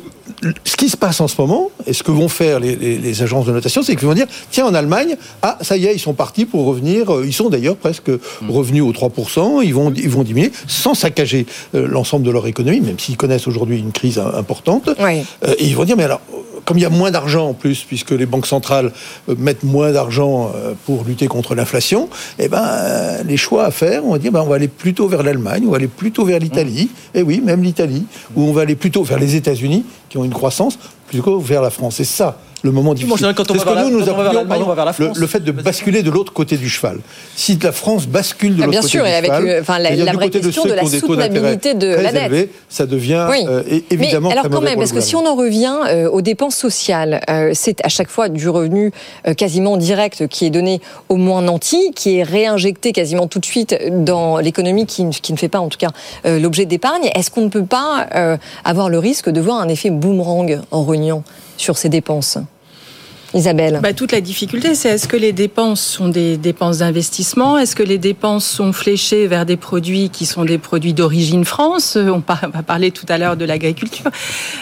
[0.63, 3.23] ce qui se passe en ce moment, et ce que vont faire les, les- les
[3.23, 5.99] agences de notation, c'est qu'ils vont dire tiens, en Allemagne, ah, ça y est, ils
[5.99, 8.11] sont partis pour revenir, euh, ils sont d'ailleurs presque
[8.47, 12.81] revenus aux 3%, ils vont, ils vont diminuer sans saccager euh, l'ensemble de leur économie,
[12.81, 14.89] même s'ils connaissent aujourd'hui une crise importante.
[14.99, 15.21] Oui.
[15.47, 16.21] Euh, et ils vont dire mais alors,
[16.65, 18.91] comme il y a moins d'argent en plus, puisque les banques centrales
[19.27, 23.71] euh, mettent moins d'argent euh, pour lutter contre l'inflation, eh ben, euh, les choix à
[23.71, 26.25] faire, on va dire, ben, on va aller plutôt vers l'Allemagne, on va aller plutôt
[26.25, 30.17] vers l'Italie, et oui, même l'Italie, ou on va aller plutôt vers les États-Unis, qui
[30.17, 31.95] ont une croissance, plutôt vers la France.
[31.97, 33.15] C'est ça le moment difficile.
[33.19, 34.31] Dirais quand on C'est va ce que vers la- nous, nous quand on va vers
[34.31, 35.17] appelions, l'Allemagne, on va vers la le, France.
[35.17, 36.99] le fait de basculer de l'autre côté du cheval.
[37.37, 39.61] Si la France bascule de Ah, l'autre bien côté sûr, du et avec, cheval, euh,
[39.61, 42.23] enfin, la- la vraie question ceux de la soutenabilité de la dette.
[42.25, 43.45] élevés, ça devient Oui.
[43.47, 46.21] euh, évidemment Mais alors très quand même, parce que si on en revient euh, aux
[46.21, 48.91] dépenses sociales, euh, c'est à chaque fois du revenu
[49.25, 53.45] euh, quasiment direct qui est donné au moins nanti, qui est réinjecté quasiment tout de
[53.45, 55.91] suite dans l'économie qui, ne- qui ne fait pas en tout cas
[56.25, 57.09] euh, l'objet d'épargne.
[57.15, 60.83] Est-ce qu'on ne peut pas euh, avoir le risque de voir un effet boomerang en
[61.57, 62.37] sur ces dépenses
[63.33, 67.57] Isabelle Bah, toute la difficulté, c'est est-ce que les dépenses sont des dépenses d'investissement?
[67.59, 71.95] Est-ce que les dépenses sont fléchées vers des produits qui sont des produits d'origine France?
[71.95, 74.09] Euh, On va parler tout à l'heure de l'agriculture.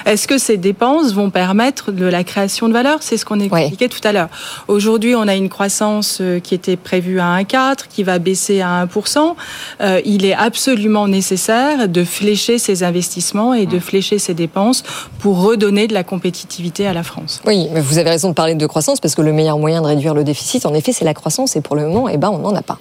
[0.05, 2.97] Est-ce que ces dépenses vont permettre de la création de valeur?
[3.01, 4.29] C'est ce qu'on expliquait tout à l'heure.
[4.67, 8.85] Aujourd'hui, on a une croissance euh, qui était prévue à 1,4, qui va baisser à
[8.85, 9.35] 1%.
[9.79, 14.83] Euh, il est absolument nécessaire de flécher ces investissements et de flécher ces dépenses
[15.19, 17.41] pour redonner de la compétitivité à la France.
[17.45, 19.87] Oui, mais vous avez raison de parler de croissance parce que le meilleur moyen de
[19.87, 22.39] réduire le déficit, en effet, c'est la croissance et pour le moment, eh ben, on
[22.39, 22.77] n'en a pas.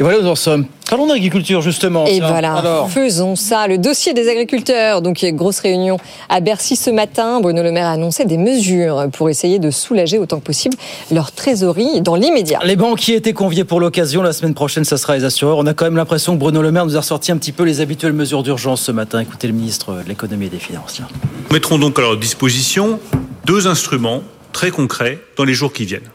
[0.00, 0.64] Et voilà où nous en sommes.
[0.88, 2.06] Parlons d'agriculture justement.
[2.06, 3.66] Et voilà, Alors, faisons ça.
[3.66, 5.98] Le dossier des agriculteurs, donc il y a une grosse réunion
[6.30, 7.40] à Bercy ce matin.
[7.40, 10.74] Bruno Le Maire a annoncé des mesures pour essayer de soulager autant que possible
[11.12, 12.60] leur trésorerie dans l'immédiat.
[12.64, 14.22] les banquiers étaient conviés pour l'occasion.
[14.22, 15.58] La semaine prochaine, ça sera les assureurs.
[15.58, 17.64] On a quand même l'impression que Bruno Le Maire nous a ressorti un petit peu
[17.64, 19.20] les habituelles mesures d'urgence ce matin.
[19.20, 21.02] Écoutez le ministre de l'économie et des finances.
[21.50, 22.98] Nous mettrons donc à leur disposition
[23.44, 26.10] deux instruments très concrets dans les jours qui viennent.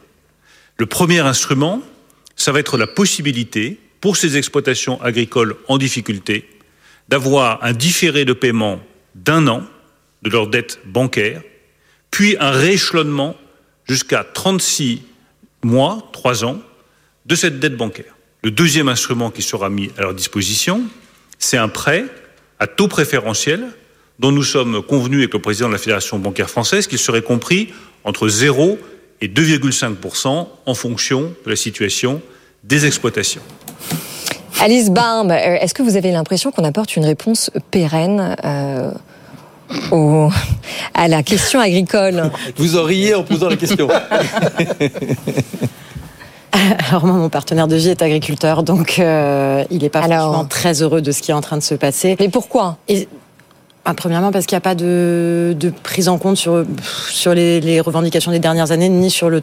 [0.77, 1.81] Le premier instrument,
[2.35, 6.49] ça va être la possibilité pour ces exploitations agricoles en difficulté
[7.09, 8.79] d'avoir un différé de paiement
[9.15, 9.63] d'un an
[10.21, 11.41] de leur dette bancaire,
[12.11, 13.35] puis un rééchelonnement
[13.87, 15.01] jusqu'à 36
[15.63, 16.61] mois, 3 ans,
[17.25, 18.15] de cette dette bancaire.
[18.43, 20.83] Le deuxième instrument qui sera mis à leur disposition,
[21.39, 22.05] c'est un prêt
[22.59, 23.65] à taux préférentiel
[24.19, 27.69] dont nous sommes convenus avec le président de la Fédération bancaire française qu'il serait compris
[28.03, 28.77] entre 0
[29.21, 32.21] et 2,5% en fonction de la situation
[32.63, 33.41] des exploitations.
[34.61, 38.91] Alice Barbe, euh, est-ce que vous avez l'impression qu'on apporte une réponse pérenne euh,
[39.91, 40.29] au-
[40.93, 42.31] à la question agricole?
[42.55, 43.89] Vous en riez en posant la question.
[46.89, 50.07] Alors moi, mon partenaire de vie est agriculteur, donc euh, il n'est pas
[50.49, 52.15] très heureux de ce qui est en train de se passer.
[52.19, 52.77] Mais pourquoi?
[52.87, 53.09] Et,
[53.85, 56.65] ah, Premièrement, parce qu'il n'y a pas de, prise en compte sur,
[57.09, 59.41] sur les revendications des dernières années, ni sur le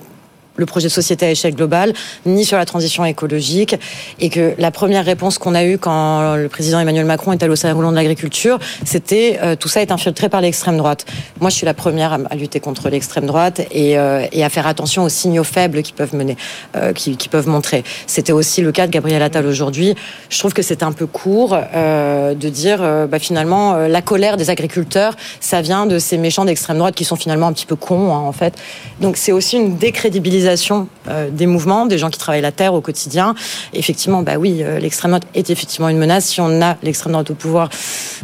[0.57, 1.93] le projet de société à échelle globale,
[2.27, 3.77] ni sur la transition écologique,
[4.21, 7.53] et que la première réponse qu'on a eue quand le président Emmanuel Macron est allé
[7.53, 11.07] au salon roulant de l'agriculture, c'était euh, tout ça est infiltré par l'extrême droite.
[11.41, 14.67] Moi, je suis la première à, lutter contre l'extrême droite et, euh, et, à faire
[14.67, 16.37] attention aux signaux faibles qui peuvent mener,
[16.77, 17.85] euh, qui, peuvent montrer.
[18.07, 19.95] C'était aussi le cas de Gabriel Attal aujourd'hui.
[20.29, 25.17] Je trouve que c'est un peu court de dire, bah, finalement, la colère des agriculteurs,
[25.41, 28.19] ça vient de ces méchants d'extrême droite qui sont finalement un petit peu cons, hein,
[28.19, 28.55] en fait.
[29.01, 32.81] Donc c'est aussi une décrédibilisation euh, des mouvements, des gens qui travaillent la terre au
[32.81, 33.35] quotidien.
[33.73, 36.27] Effectivement, bah oui, euh, l'extrême droite est effectivement une menace.
[36.27, 37.71] Si on a l'extrême droite au pouvoir,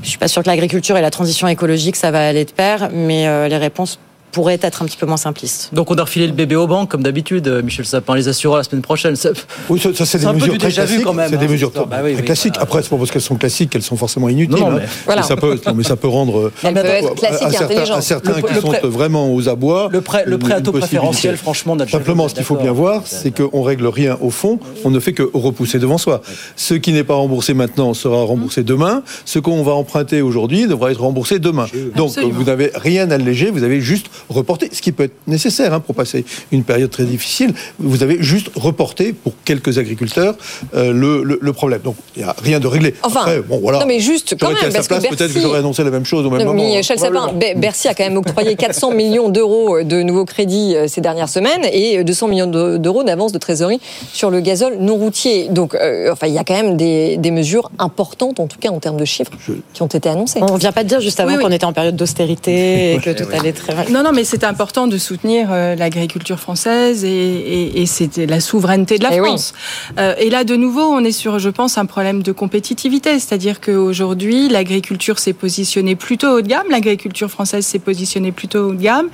[0.02, 2.90] je suis pas sûre que l'agriculture et la transition écologique, ça va aller de pair,
[2.92, 3.98] mais euh, les réponses
[4.32, 5.70] pourrait être un petit peu moins simpliste.
[5.72, 8.58] Donc on a refilé le bébé aux banques comme d'habitude, euh, Michel Sapin, les assureurs
[8.58, 9.16] la semaine prochaine.
[9.16, 9.30] Ça,
[9.68, 11.04] oui, ça, ça c'est des mesures très déjà vu classiques.
[11.06, 11.30] quand même.
[11.30, 11.70] C'est des hein, mesures.
[11.72, 12.24] Bah oui, très oui.
[12.24, 12.54] classiques.
[12.58, 14.56] Après, c'est pas parce qu'elles sont classiques qu'elles sont forcément inutiles.
[14.56, 14.80] Non, hein.
[15.06, 17.14] mais- ça peut, non, mais ça peut rendre à- être
[17.50, 19.88] certains, à certains Le- qui le sont prêt- vraiment aux abois.
[19.90, 22.56] Le prêt, le prêt à taux préférentiel, franchement, on a déjà Simplement, ce qu'il faut
[22.56, 26.20] bien voir, c'est qu'on règle rien au fond, on ne fait que repousser devant soi.
[26.56, 29.02] Ce qui n'est pas remboursé maintenant sera remboursé demain.
[29.24, 31.66] Ce qu'on va emprunter aujourd'hui devra être remboursé demain.
[31.96, 35.72] Donc, vous n'avez rien à alléger, vous avez juste reporté, ce qui peut être nécessaire
[35.74, 37.52] hein, pour passer une période très difficile.
[37.78, 40.34] Vous avez juste reporté pour quelques agriculteurs
[40.74, 41.80] euh, le, le- le problème.
[41.82, 42.94] Donc, il n'y a rien de réglé.
[43.02, 43.78] Enfin, Après, bon, voilà.
[43.80, 45.84] non, mais juste quand même, à sa parce que place, peut-être que Bercy- j'aurais annoncé
[45.84, 46.64] la même chose au même Non, moment.
[46.76, 47.02] Michel hein.
[47.02, 51.00] Sapin, Be- Bercy a quand même octroyé 400 millions d'euros de nouveaux crédits euh, ces
[51.00, 53.80] dernières semaines et 200 millions de- d'euros d'avance de trésorerie
[54.12, 55.48] sur le gazole non routier.
[55.48, 58.70] Donc, euh, enfin, il y a quand même des, des mesures importantes, en tout cas
[58.70, 59.32] en termes de chiffres,
[59.72, 60.40] qui ont été annoncées.
[60.42, 61.44] On vient pas de dire juste avant Oui, oui.
[61.44, 63.86] qu'on était en période d'austérité et que tout allait très mal.
[63.90, 68.40] Non, non, mais c'est important de soutenir euh, l'agriculture française et, et, et c'était la
[68.40, 69.28] souveraineté de la Eh oui.
[69.28, 69.54] France.
[69.98, 73.18] Euh, et là, de nouveau, on est sur, je pense, un problème de compétitivité.
[73.18, 78.74] C'est-à-dire qu'aujourd'hui, l'agriculture s'est positionnée plutôt haut de gamme, l'agriculture française s'est positionnée plutôt haut
[78.74, 79.08] de gamme.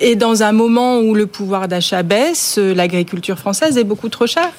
[0.00, 4.26] Et dans un moment où le pouvoir d'achat baisse, euh, l'agriculture française est beaucoup trop
[4.26, 4.52] chère.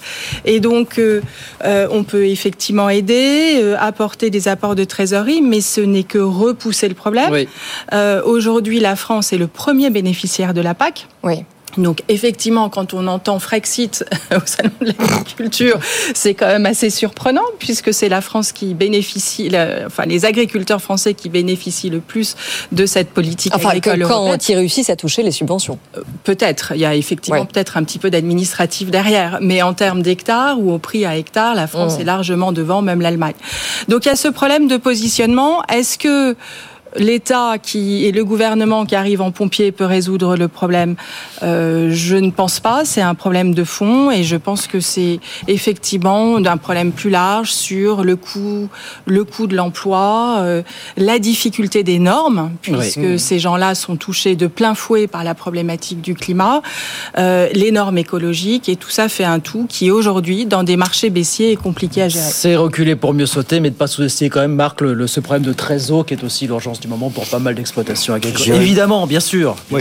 [0.45, 1.21] Et donc, euh,
[1.63, 6.87] euh, on peut effectivement aider, apporter des apports de trésorerie, mais ce n'est que repousser
[6.87, 7.31] le problème.
[7.31, 7.47] Oui.
[8.25, 11.07] Aujourd'hui, la France est le premier bénéficiaire de la PAC.
[11.23, 11.43] Oui.
[11.77, 15.77] Donc effectivement, quand on entend Frexit au salon de l'agriculture,
[16.13, 20.81] c'est quand même assez surprenant puisque c'est la France qui bénéficie, la- enfin les agriculteurs
[20.81, 22.37] français qui bénéficient le plus
[22.71, 24.31] de cette politique Enfin, que agricole européenne.
[24.39, 25.77] quand ils réussissent à toucher les subventions.
[26.23, 27.45] Peut-être, il y a effectivement Ouais.
[27.45, 31.55] peut-être un petit peu d'administratif derrière, mais en termes d'hectares ou au prix à hectare,
[31.55, 32.01] la France Mm.
[32.01, 33.33] est largement devant, même l'Allemagne.
[33.89, 35.61] Donc il y a ce problème de positionnement.
[35.63, 36.37] Est-ce que
[36.97, 40.95] l'État qui et le gouvernement qui arrive en pompier peut résoudre le problème
[41.43, 42.85] Euh, Je ne pense pas.
[42.85, 47.51] C'est un problème de fond et je pense que c'est effectivement un problème plus large
[47.51, 48.69] sur le coût,
[49.05, 50.61] le coût de l'emploi, euh,
[50.97, 53.19] la difficulté des normes, puisque Oui.
[53.19, 56.61] ces gens-là sont touchés de plein fouet par la problématique du climat,
[57.17, 61.09] euh, les normes écologiques et tout ça fait un tout qui aujourd'hui, dans des marchés
[61.09, 62.25] baissiers, est compliqué à gérer.
[62.29, 65.19] C'est reculer pour mieux sauter, mais de pas sous-estimer quand même, Marc, le, le- ce
[65.19, 68.55] problème de trésor qui est aussi l'urgence moment pour pas mal d'exploitations agricoles.
[68.55, 69.55] Évidemment, bien sûr.
[69.71, 69.79] Moi,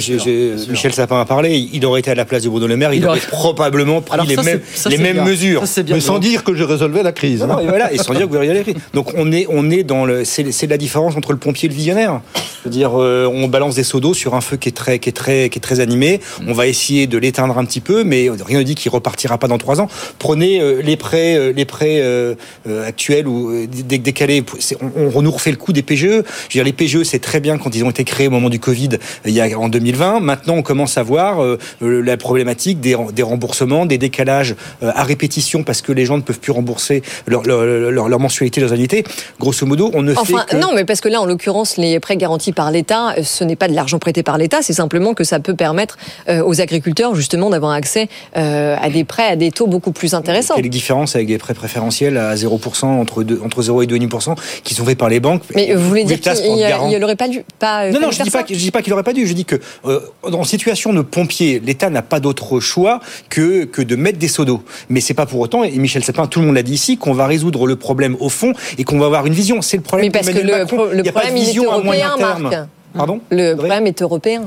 [0.68, 1.68] Michel Sapin a parlé.
[1.72, 2.92] Il aurait été à la place de Bruno Le Maire.
[2.94, 5.14] Il, Il aurait aurait- probablement pris Alors les ça, mêmes, c'est- ça, les c'est mêmes
[5.16, 5.24] bien.
[5.24, 5.60] mesures.
[5.60, 5.94] Ça, c'est bien.
[5.96, 7.40] Mais sans dire que je résolvais la crise.
[7.40, 8.74] Non, non, et voilà, et sans dire que vous verriez les prix.
[8.92, 11.70] Donc on est, on est dans le, c'est, c'est la différence entre le pompier et
[11.70, 12.20] le visionnaire.
[12.36, 14.98] Je veux dire, euh, on balance des seaux d'eau sur un feu qui est très,
[14.98, 16.20] qui est très, qui est très animé.
[16.46, 19.48] On va essayer de l'éteindre un petit peu, mais rien ne dit qu'il repartira pas
[19.48, 19.88] dans trois ans.
[20.18, 22.34] Prenez euh, les prêts, euh, les prêts euh,
[22.66, 24.42] euh, actuels ou euh, dé- décalés.
[24.80, 26.00] On, on nous refait le coup des PGE.
[26.04, 28.50] Je veux dire, les PGE, c'est très bien quand ils ont été créés au moment
[28.50, 30.20] du Covid, euh, il y a en 2020.
[30.20, 35.02] Maintenant, on commence à voir euh, la problématique des, des remboursements, des décalages euh, à
[35.02, 38.72] répétition parce que les gens ne peuvent plus rembourser leur, leur, leur, leur mensualité, leurs
[38.72, 39.02] annuités.
[39.40, 40.60] Grosso modo, on ne Enfin, fait que...
[40.60, 43.68] non, mais parce que là, en l'occurrence, les prêts garantis par l'État, ce n'est pas
[43.68, 45.96] de l'argent prêté par l'État, c'est simplement que ça peut permettre
[46.28, 50.54] euh, aux agriculteurs, justement, d'avoir accès à des prêts à des taux beaucoup plus intéressants.
[50.56, 54.74] Quelle différence avec des prêts préférentiels à 0%, entre, deux- entre 0 et 2,5% qui
[54.74, 55.42] sont faits par les banques?
[55.54, 56.34] Mais vous voulez dire qu'il
[56.76, 56.98] garant.
[56.98, 58.82] n'aurait pas dû pas euh, Non, non, je faire dis pas, que- je dis pas
[58.82, 59.26] qu'il aurait pas dû.
[59.26, 59.56] Je dis que
[59.86, 64.28] euh, en situation de pompier, l'État n'a pas d'autre choix que que de mettre des
[64.28, 64.62] seaux d'eau.
[64.88, 67.12] Mais c'est pas pour autant, et Michel Sapin, tout le monde l'a dit ici, qu'on
[67.14, 69.62] va résoudre le problème au fond et qu'on va avoir une vision.
[69.62, 70.06] C'est le problème.
[70.06, 71.70] Mais parce que le, pro- le Il y a pas de problème, il est vision
[71.72, 72.42] à moyen européen, terme.
[72.42, 72.68] Marc.
[72.96, 74.42] Pardon Le problème est européen.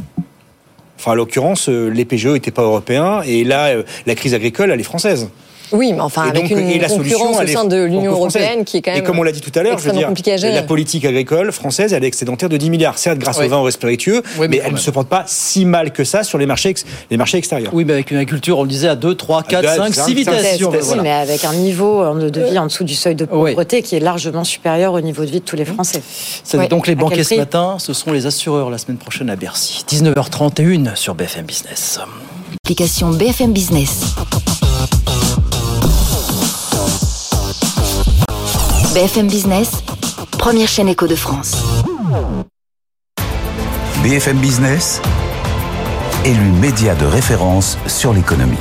[0.99, 4.71] Enfin, en l'occurrence, euh, les PGE n'étaient pas européens et là, euh, la crise agricole,
[4.71, 5.29] elle est française.
[5.71, 7.65] Oui, mais enfin, Et avec donc, une et la solution, concurrence au elle est sein
[7.65, 9.77] de l'Union européenne qui est quand même Et comme on l'a dit tout à l'heure,
[9.79, 10.53] je veux dire, compliquée à gérer.
[10.53, 12.97] la politique agricole française, elle est excédentaire de 10 milliards.
[12.97, 13.45] Certes, grâce Oui.
[13.45, 16.23] au vin, au spiritueux, Oui, mais elle ne se porte pas si mal que ça
[16.23, 17.71] sur les marchés, ex- les marchés extérieurs.
[17.73, 20.05] Oui, mais avec une agriculture, on le disait, à 2, 3, 4, deux, 5, cinq,
[20.07, 20.57] 6 vitesses.
[20.61, 21.01] Oui, voilà.
[21.03, 23.99] mais avec un niveau euh, de vie en dessous du seuil de pauvreté qui est
[23.99, 26.01] largement supérieur au niveau de vie de tous les Français.
[26.43, 29.83] C'est donc les banquiers ce matin, ce sont les assureurs la semaine prochaine à Bercy.
[29.89, 31.99] 19h31 sur BFM Business.
[32.63, 34.15] Application BFM Business.
[38.97, 39.83] BFM Business,
[40.39, 41.55] première chaîne éco de France.
[44.01, 45.03] BFM Business,
[46.25, 48.57] élu média de référence sur l'économie.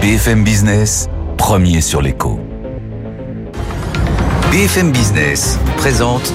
[0.00, 2.40] BFM Business, premier sur l'écho.
[4.50, 6.32] BFM Business présente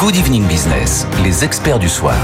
[0.00, 2.18] Good Evening Business, les experts du soir.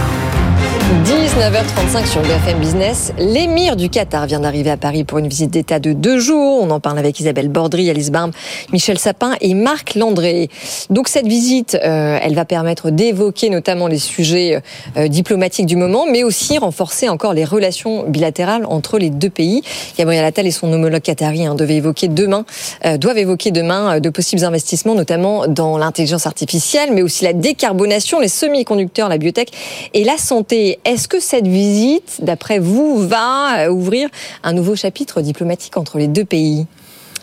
[1.04, 3.12] 19h35 sur BFM Business.
[3.16, 6.60] L'émir du Qatar vient d'arriver à Paris pour une visite d'État de deux jours.
[6.62, 8.32] On en parle avec Isabelle Bordry, Alice Barm,
[8.72, 10.50] Michel Sapin et Marc Landré.
[10.90, 14.60] Donc cette visite, euh, elle va permettre d'évoquer notamment les sujets
[14.96, 19.62] euh, diplomatiques du moment, mais aussi renforcer encore les relations bilatérales entre les deux pays.
[19.96, 22.44] Gabriel Attal et son homologue qatari hein, devaient évoquer demain,
[22.84, 28.18] euh, doivent évoquer demain de possibles investissements, notamment dans l'intelligence artificielle, mais aussi la décarbonation,
[28.18, 29.50] les semi-conducteurs, la biotech
[29.94, 30.49] et la santé.
[30.52, 34.08] Est-ce que cette visite, d'après vous, va euh, ouvrir
[34.42, 36.66] un nouveau chapitre diplomatique entre les deux pays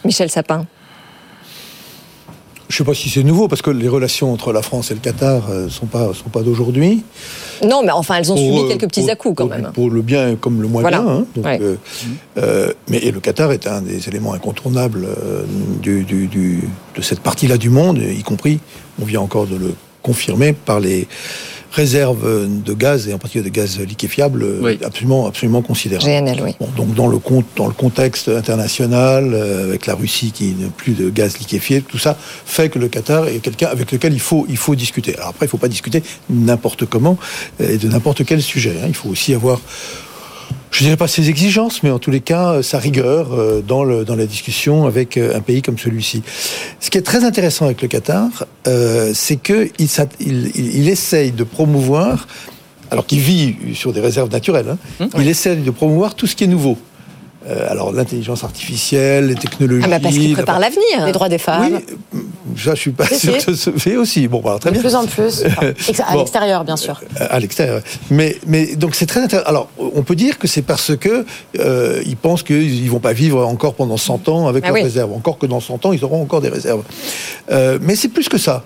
[0.05, 0.65] Michel Sapin?
[2.69, 4.93] Je ne sais pas si c'est nouveau, parce que les relations entre la France et
[4.93, 7.01] le Qatar ne euh, sont pas, sont pas d'aujourd'hui.
[7.63, 9.71] Non, mais enfin, elles ont subi euh, quelques petits à-coups quand même.
[9.73, 11.05] Pour le bien comme le moins bien.
[11.07, 11.25] Hein,
[12.89, 15.07] mais et le Qatar est un des éléments incontournables
[15.81, 18.59] du, de cette partie-là du monde, y compris,
[19.01, 21.07] on vient encore de le confirmer par les
[21.77, 24.43] réserve de gaz et en particulier de gaz liquéfiable
[24.83, 26.09] absolument absolument considérable.
[26.09, 26.55] GNL, oui.
[26.75, 27.19] donc dans le
[27.55, 31.99] dans le contexte international euh, avec la Russie qui n'a plus de gaz liquéfié, tout
[31.99, 35.15] ça fait que le Qatar est quelqu'un avec lequel il faut il faut discuter.
[35.17, 37.17] Alors après il faut pas discuter n'importe comment
[37.61, 38.75] euh, et de n'importe quel sujet.
[38.81, 38.87] Hein.
[38.87, 39.61] Il faut aussi avoir
[40.71, 43.83] je dirais pas ses exigences, mais en tous les cas euh, sa rigueur euh, dans,
[43.83, 46.23] le, dans la discussion avec euh, un pays comme celui-ci.
[46.79, 48.45] Ce qui est très intéressant avec le Qatar,
[49.13, 52.27] c'est qu'il il, il, essaye de promouvoir,
[52.91, 55.19] alors qu'il vit sur des réserves naturelles, hein, mmh.
[55.19, 56.77] il essaye de promouvoir tout ce qui est nouveau.
[57.49, 59.83] Euh, alors l'intelligence artificielle, les technologies.
[59.85, 61.79] Ah bah parce qu'il prépare l'avenir, les droits des femmes.
[62.13, 62.21] Oui,
[62.55, 64.27] ça je suis pas sûr que ça se fait aussi.
[64.27, 64.81] Bon, bah, très de bien.
[64.81, 65.43] plus en plus,
[66.07, 67.01] à l'extérieur bien sûr.
[67.19, 67.81] Euh, à l'extérieur.
[68.09, 69.47] Mais, mais donc c'est très intéressant.
[69.49, 71.25] Alors on peut dire que c'est parce que
[71.59, 75.13] euh, ils pensent qu'ils vont pas vivre encore pendant 100 ans avec ah leurs réserves.
[75.13, 76.83] Encore que dans 100 ans ils auront encore des réserves.
[77.81, 78.63] mais c'est plus que ça.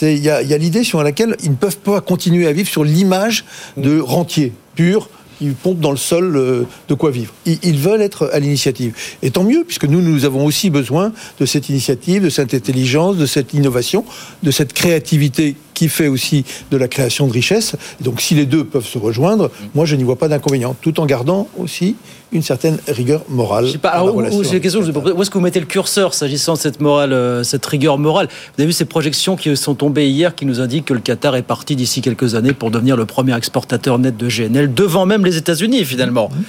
[0.00, 2.82] Il y a, a l'idée sur laquelle ils ne peuvent pas continuer à vivre sur
[2.82, 3.44] l'image
[3.76, 5.08] de rentier pur
[5.42, 7.32] ils pompent dans le sol euh, de quoi vivre.
[7.46, 8.94] Ils, veulent être à l'initiative.
[9.22, 13.16] Et tant mieux, puisque nous, nous avons aussi besoin de cette initiative, de cette intelligence,
[13.16, 14.04] de cette innovation,
[14.42, 17.76] de cette créativité qui fait aussi de la création de richesse.
[18.00, 21.06] Donc si les deux peuvent se rejoindre, moi je n'y vois pas d'inconvénient, tout en
[21.06, 21.96] gardant aussi
[22.32, 23.66] une certaine rigueur morale.
[23.66, 27.42] Je sais pas, où, est-ce que vous mettez le curseur s'agissant de cette morale, euh,
[27.42, 28.28] cette rigueur morale?
[28.28, 31.36] Vous avez vu ces projections qui sont tombées hier qui nous indiquent que le Qatar
[31.36, 35.24] est parti d'ici quelques années pour devenir le premier exportateur net de GNL, devant même
[35.24, 36.30] les États-Unis finalement.
[36.30, 36.42] Mmh.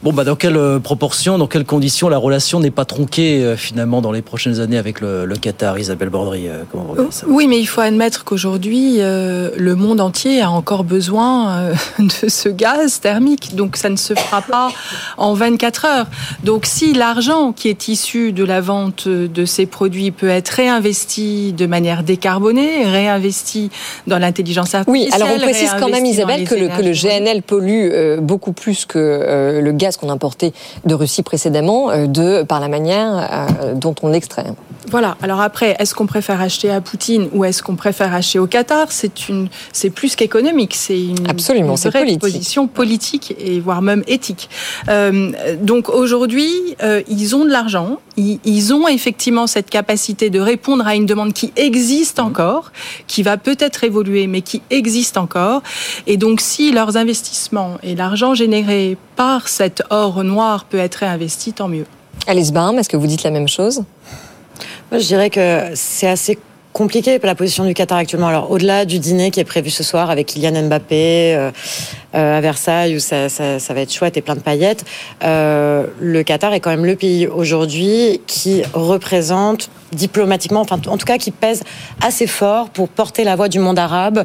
[0.00, 3.56] Bon, bah, dans quelle euh, proportion, dans quelles conditions la relation n'est pas tronquée euh,
[3.56, 7.48] finalement dans les prochaines années avec le, Qatar, Isabelle Bordry euh, comment vous ça Oui,
[7.48, 13.56] mais il faut admettre qu'aujourd'hui, le monde entier a encore besoin de ce gaz thermique,
[13.56, 14.70] donc ça ne se fera pas
[15.16, 16.06] en 24 heures.
[16.44, 21.52] Donc si l'argent qui est issu de la vente de ces produits peut être réinvesti
[21.52, 23.70] de manière décarbonée, réinvesti
[24.06, 25.10] dans l'intelligence artificielle.
[25.10, 28.84] Oui, alors on précise quand même, Isabelle, que le, que le, GNL pollue beaucoup plus
[28.84, 30.52] que le gaz ce qu'on importait
[30.84, 34.46] de Russie précédemment, euh, de par la manière euh, dont on l'extrait.
[34.90, 35.16] Voilà.
[35.22, 38.90] Alors après, est-ce qu'on préfère acheter à Poutine ou est-ce qu'on préfère acheter au Qatar?
[38.90, 40.74] C'est une, c'est plus qu'économique.
[40.74, 42.20] C'est une, absolument, c'est politique.
[42.20, 44.48] position politique et voire même éthique.
[44.88, 46.48] Euh, donc aujourd'hui,
[47.08, 47.98] ils ont de l'argent.
[48.16, 52.72] Ils, ont effectivement cette capacité de répondre à une demande qui existe encore,
[53.06, 55.62] qui va peut-être évoluer, mais qui existe encore.
[56.08, 61.52] Et donc, si leurs investissements et l'argent généré par cette or noir peut être réinvesti,
[61.52, 61.86] tant mieux.
[62.26, 63.84] Alice Baum, est-ce que vous dites la même chose?
[64.90, 66.38] Moi, je dirais que c'est assez
[66.78, 68.28] compliqué la position du Qatar actuellement.
[68.28, 71.50] Alors au-delà du dîner qui est prévu ce soir avec Kylian Mbappé euh,
[72.14, 74.86] euh, à Versailles où ça, va être chouette et plein de paillettes,
[75.24, 81.04] euh, le Qatar est quand même le pays aujourd'hui qui représente diplomatiquement, enfin en tout
[81.04, 81.62] cas qui pèse
[82.02, 84.24] assez fort pour porter la voix du monde arabe,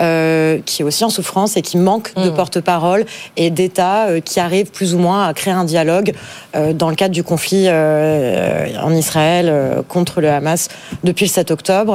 [0.00, 2.34] euh, qui est aussi en souffrance et qui manque de mm.
[2.34, 3.04] porte-parole
[3.36, 6.12] et d'États euh, qui arrivent plus ou moins à créer un dialogue
[6.74, 10.68] dans le cadre du conflit en Israël contre le Hamas
[11.02, 11.93] depuis le 7 octobre.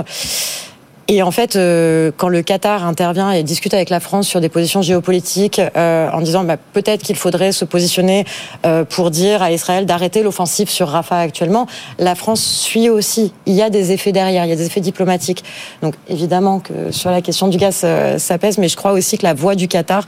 [1.11, 4.47] Et en fait, euh, quand le Qatar intervient et discute avec la France sur des
[4.47, 8.25] positions géopolitiques, euh, en disant bah, peut-être qu'il faudrait se positionner
[8.63, 11.65] euh, pour dire à Israël d'arrêter l'offensive sur Rafah actuellement,
[11.97, 13.33] la France suit aussi.
[13.47, 15.43] Il y a des effets derrière, il y a des effets diplomatiques.
[15.81, 19.23] Donc évidemment que sur la question du gaz, ça pèse, mais je crois aussi que
[19.23, 20.05] la voix du Qatar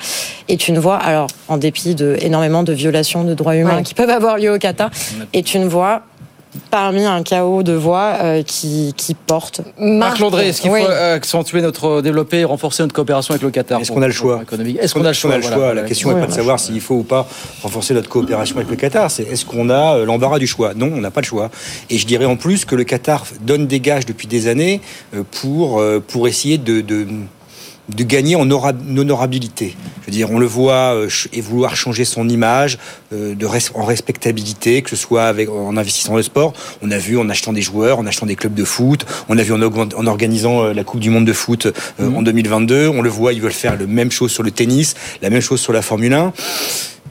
[0.50, 4.12] est une voix, alors en dépit de énormément de violations de droits humains qui peuvent
[4.12, 4.92] avoir lieu au Qatar,
[5.34, 6.04] est une voix
[6.70, 9.62] parmi un chaos de voix euh, qui, qui porte.
[9.80, 13.92] Marc Landré, est-ce qu'il faut accentuer notre, développer, renforcer notre coopération avec le Qatar Est-ce
[13.92, 14.42] qu'on a le choix
[14.80, 16.96] Est-ce qu'on a le choix, le choix La question n'est pas de savoir s'il faut
[16.96, 17.28] ou pas
[17.64, 20.74] renforcer notre coopération avec le Qatar, c'est est-ce qu'on a euh, l'embarras du choix?
[20.74, 21.50] Non, on n'a pas le choix.
[21.90, 24.82] Et je dirais en plus que le Qatar donne des gages depuis des années
[25.16, 27.08] euh, pour, pour essayer de de
[27.90, 29.76] gagner en honorabilité.
[30.02, 32.78] Je veux dire, on le voit euh, et vouloir changer son image
[33.14, 36.54] euh, de en respectabilité, que ce soit avec, en investissant dans le sport.
[36.82, 39.06] On a vu en achetant des joueurs, en achetant des clubs de foot.
[39.30, 41.68] On a vu en, en organisant euh, la Coupe du Monde de foot
[42.00, 42.16] mhm.
[42.16, 42.88] en 2022.
[42.88, 45.60] On le voit, ils veulent faire la même chose sur le tennis, la même chose
[45.60, 46.34] sur la Formule 1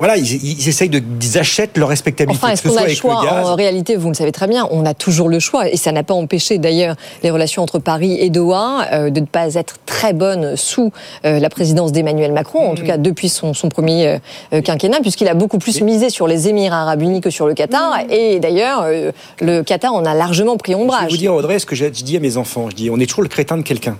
[0.01, 2.43] voilà, ils, ils, essayent de, ils achètent leur respectabilité.
[2.43, 3.17] Enfin, est-ce qu'on a le choix?
[3.45, 6.03] En réalité, vous le savez très bien, on a toujours le choix, et ça n'a
[6.03, 10.15] pas empêché d'ailleurs les relations entre Paris et Doha euh, de ne pas être très
[10.15, 10.91] bonnes sous
[11.27, 14.19] euh, la présidence d'Emmanuel Macron, en tout cas depuis son, son premier
[14.55, 17.53] euh, quinquennat, puisqu'il a beaucoup plus misé sur les Émirats Arabes Unis que sur le
[17.53, 18.87] Qatar, et d'ailleurs,
[19.41, 21.01] le Qatar en a largement pris ombrage.
[21.01, 22.99] Je vais vous dire, Audrey, ce que j'ai dit à mes enfants, je dis, on
[22.99, 23.99] est toujours le crétin de quelqu'un.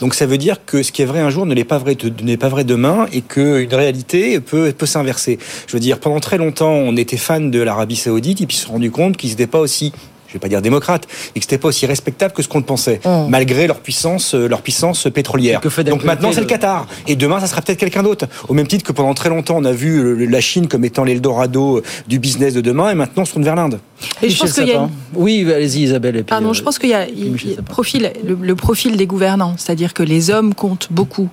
[0.00, 1.94] Donc ça veut dire que ce qui est vrai un jour ne l'est pas vrai,
[2.22, 5.38] n'est pas vrai demain, et qu'une réalité peut, peut s'inverser.
[5.66, 8.66] Je veux dire, pendant très longtemps, on était fan de l'Arabie Saoudite, et puis se
[8.66, 9.92] rendu compte qu'ils n'étaient pas aussi
[10.32, 13.00] je vais pas dire démocrate, et que c'était pas aussi respectable que ce qu'on pensait,
[13.04, 13.28] mmh.
[13.28, 15.60] malgré leur puissance, euh, leur puissance pétrolière.
[15.84, 18.26] Donc maintenant, c'est le Qatar, et demain, ça sera peut-être quelqu'un d'autre.
[18.48, 21.76] Au même titre que pendant très longtemps, on a vu la Chine comme étant l'Eldorado
[21.76, 23.78] euh, du business de demain, et maintenant, on se tourne vers l'Inde.
[24.22, 26.16] Et je pense qu'il y a Oui, allez-y, Isabelle.
[26.16, 29.94] Et puis, Pardon, je pense qu'il y a, le, profil, le, profil des gouvernants, c'est-à-dire
[29.94, 31.28] que les hommes comptent beaucoup.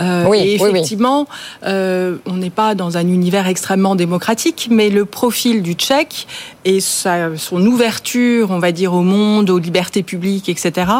[0.00, 1.26] Euh, oui, et effectivement,
[1.62, 6.26] on n'est pas dans un univers extrêmement démocratique, mais le profil du Tchèque
[6.64, 10.90] et sa, son ouverture, on va dire, au monde, aux libertés publiques, etc.,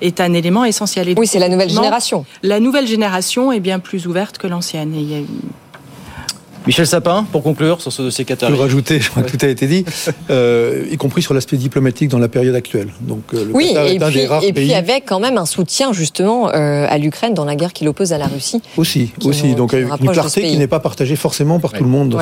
[0.00, 1.14] est un élément essentiel.
[1.16, 2.24] oui, c'est la nouvelle génération.
[2.42, 4.94] La nouvelle génération est bien plus ouverte que l'ancienne.
[4.94, 5.24] Et il y a
[6.66, 8.50] Michel Sapin, pour conclure sur ce dossier Qatar.
[8.50, 9.84] Je rajouter, je crois que tout a été dit,
[10.30, 12.88] euh, y compris sur l'aspect diplomatique dans la période actuelle.
[13.00, 15.20] Donc, euh, le oui, Qatar et, est puis, un des rares et puis avec quand
[15.20, 18.60] même un soutien justement euh, à l'Ukraine dans la guerre qui l'oppose à la Russie.
[18.76, 19.54] Aussi, aussi.
[19.54, 22.18] donc une clarté qui n'est pas partagée forcément par tout le monde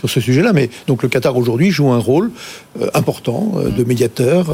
[0.00, 0.52] sur ce sujet-là.
[0.52, 2.32] Mais donc le Qatar aujourd'hui joue un rôle
[2.94, 4.46] important de médiateur,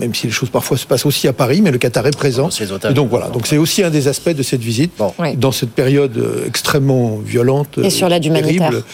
[0.00, 2.48] même si les choses parfois se passent aussi à Paris, mais le Qatar est présent.
[2.88, 3.28] Et donc voilà.
[3.28, 4.92] Donc c'est aussi un des aspects de cette visite
[5.36, 7.78] dans cette période extrêmement violente.
[7.82, 8.84] Et sur la terrible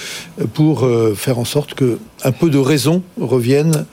[0.54, 3.86] pour euh, faire en sorte que un peu de raison revienne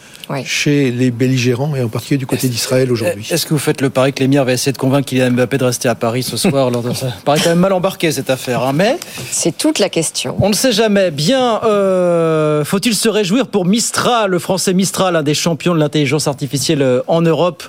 [0.44, 3.28] chez les belligérants et en particulier du côté d'Israël aujourd'hui.
[3.30, 5.66] Est-ce que vous faites le pari que l'émir va essayer de convaincre Kylian Mbappé de
[5.66, 7.08] rester à Paris ce soir lors de ça?
[7.26, 8.98] Paraît quand même mal embarqué cette affaire, hein, mais
[9.32, 10.36] c'est toute la question.
[10.40, 11.12] On ne sait jamais.
[11.12, 16.28] Bien, euh, faut-il se réjouir pour Mistral, le français Mistral, un des champions de l'intelligence
[16.28, 17.64] artificielle euh, en Europe,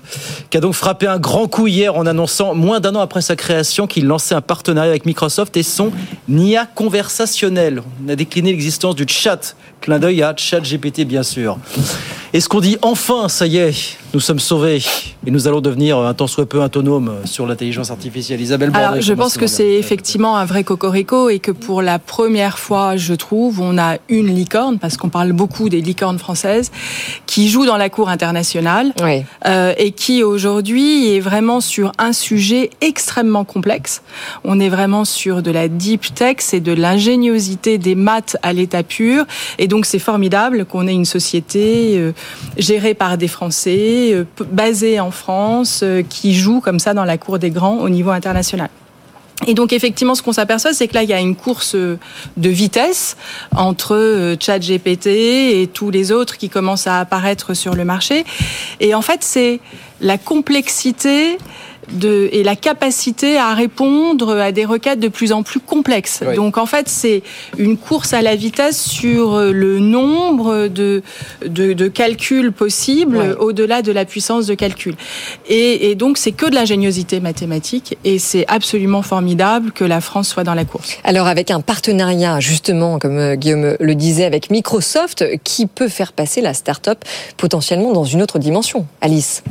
[0.50, 3.36] qui a donc frappé un grand coup hier en annonçant moins d'un an après sa
[3.36, 5.90] création qu'il lançait un partenariat avec Microsoft et son
[6.28, 7.82] NIA conversationnel.
[8.04, 9.56] On a décliné l'existence du chat.
[9.80, 11.58] Clin d'œil à ChatGPT, bien sûr.
[12.32, 14.82] Est-ce qu'on dit enfin, ça y est, nous sommes sauvés
[15.26, 19.12] et nous allons devenir un tant soit peu autonome sur l'intelligence artificielle Isabelle Alors, je
[19.12, 23.60] pense que c'est effectivement un vrai cocorico et que pour la première fois, je trouve,
[23.60, 26.70] on a une licorne, parce qu'on parle beaucoup des licornes françaises,
[27.26, 28.92] qui joue dans la cour internationale
[29.46, 34.02] euh, et qui aujourd'hui est vraiment sur un sujet extrêmement complexe.
[34.44, 38.82] On est vraiment sur de la deep tech, et de l'ingéniosité des maths à l'état
[38.82, 39.24] pur.
[39.58, 41.98] Et donc, c'est formidable qu'on ait une société...
[41.98, 42.12] Euh,
[42.56, 47.18] géré par des Français, euh, basé en France, euh, qui jouent comme ça dans la
[47.18, 48.68] cour des grands au niveau international.
[49.46, 51.98] Et donc effectivement, ce qu'on s'aperçoit, c'est que là, il y a une course euh,
[52.36, 53.16] de vitesse
[53.54, 58.24] entre ChatGPT et tous les autres qui commencent à apparaître sur le marché.
[58.80, 59.60] Et en fait, c'est
[60.00, 61.38] la complexité
[61.92, 66.22] de, et la capacité à répondre à des requêtes de plus en plus complexes.
[66.36, 67.22] Donc en fait, c'est
[67.56, 71.02] une course à la vitesse sur le nombre de,
[71.46, 74.94] de, de calculs possibles au-delà de la puissance de calcul.
[75.48, 80.28] Et, et donc c'est que de l'ingéniosité mathématique et c'est absolument formidable que la France
[80.28, 80.98] soit dans la course.
[81.04, 86.12] Alors avec un partenariat justement, comme euh, Guillaume le disait, avec Microsoft, qui peut faire
[86.12, 87.04] passer la start-up
[87.36, 89.42] potentiellement dans une autre dimension, Alice?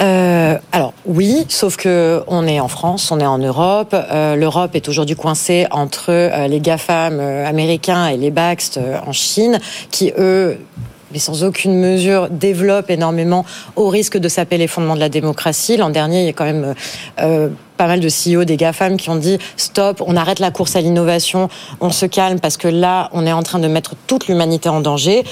[0.00, 3.94] Euh, alors oui, sauf que on est en France, on est en Europe.
[3.94, 9.12] Euh, L'Europe est aujourd'hui coincée entre euh, les GAFAM euh, américains et les Baxt en
[9.12, 10.58] Chine, qui eux
[11.14, 15.76] mais sans aucune mesure, développent énormément au risque de saper les fondements de la démocratie.
[15.76, 16.74] L'an dernier, il y a quand même
[17.20, 20.74] euh, pas mal de CEO des GAFAM qui ont dit stop, on arrête la course
[20.74, 21.48] à l'innovation,
[21.80, 24.80] on se calme parce que là, on est en train de mettre toute l'humanité en
[24.80, 25.22] danger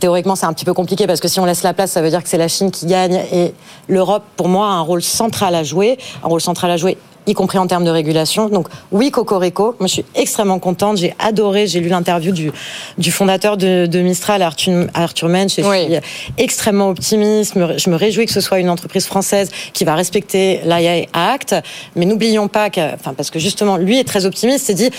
[0.00, 2.10] théoriquement, c'est un petit peu compliqué parce que si on laisse la place, ça veut
[2.10, 3.22] dire que c'est la Chine qui gagne.
[3.32, 3.54] Et
[3.88, 7.34] l'Europe, pour moi, a un rôle central à jouer, un rôle central à jouer y
[7.34, 8.48] compris en termes de régulation.
[8.48, 12.52] Donc oui, Cocorico, moi je suis extrêmement contente, j'ai adoré, j'ai lu l'interview du,
[12.98, 16.00] du fondateur de, de Mistral, Arthur, Arthur Mensch, et je suis
[16.38, 21.06] extrêmement optimiste, je me réjouis que ce soit une entreprise française qui va respecter l'AIA
[21.12, 21.54] Act,
[21.96, 24.90] mais n'oublions pas que, enfin parce que justement lui est très optimiste, s'est dit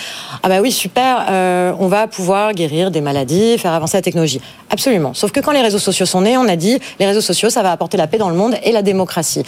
[0.43, 4.41] ah bah oui super, euh, on va pouvoir guérir des maladies, faire avancer la technologie.
[4.69, 5.13] Absolument.
[5.13, 7.63] Sauf que quand les réseaux sociaux sont nés, on a dit les réseaux sociaux ça
[7.63, 9.43] va apporter la paix dans le monde et la démocratie.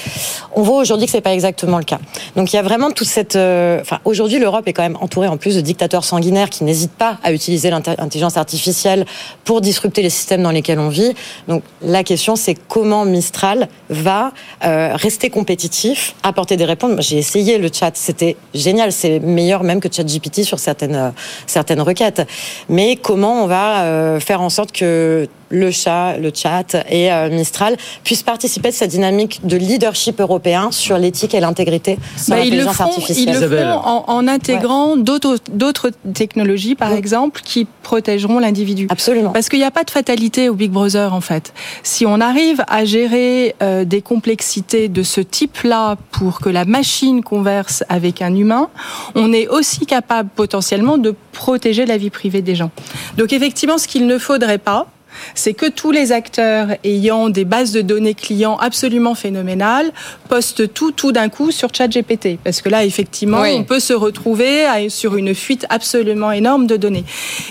[0.55, 1.99] On voit aujourd'hui que c'est pas exactement le cas.
[2.35, 3.35] Donc il y a vraiment toute cette.
[3.35, 6.97] euh, Enfin, aujourd'hui, l'Europe est quand même entourée en plus de dictateurs sanguinaires qui n'hésitent
[6.97, 9.05] pas à utiliser l'intelligence artificielle
[9.43, 11.13] pour disrupter les systèmes dans lesquels on vit.
[11.47, 14.31] Donc, la question, c'est comment Mistral va
[14.63, 16.99] euh, rester compétitif, apporter des réponses.
[17.01, 21.09] J'ai essayé le chat, c'était génial, c'est meilleur même que ChatGPT sur certaines euh,
[21.47, 22.27] certaines requêtes.
[22.67, 27.77] Mais comment on va faire en sorte que le chat, le chat et euh, Mistral
[28.03, 32.51] puissent participer de cette dynamique de leadership européen sur l'éthique et l'intégrité de Bah, ils
[32.51, 33.35] le l'intelligence font, artificielle.
[33.35, 38.87] ils le font en, en intégrant d'autres d'autres technologies, par exemple, qui protégeront l'individu.
[38.89, 39.31] Absolument.
[39.31, 41.53] Parce qu'il n'y a pas de fatalité au Big Brother, en fait.
[41.83, 47.23] Si on arrive à gérer euh, des complexités de ce type-là pour que la machine
[47.23, 48.69] converse avec un humain,
[49.13, 52.71] on est aussi capable potentiellement de protéger la vie privée des gens.
[53.17, 54.87] Donc effectivement, ce qu'il ne faudrait pas,
[55.33, 59.91] c'est que tous les acteurs ayant des bases de données clients absolument phénoménales
[60.29, 63.55] postent tout tout d'un coup sur ChatGPT parce que là effectivement Oui.
[63.57, 67.05] on peut se retrouver sur une fuite absolument énorme de données.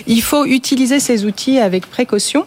[0.07, 2.45] Il faut utiliser ces outils avec précaution.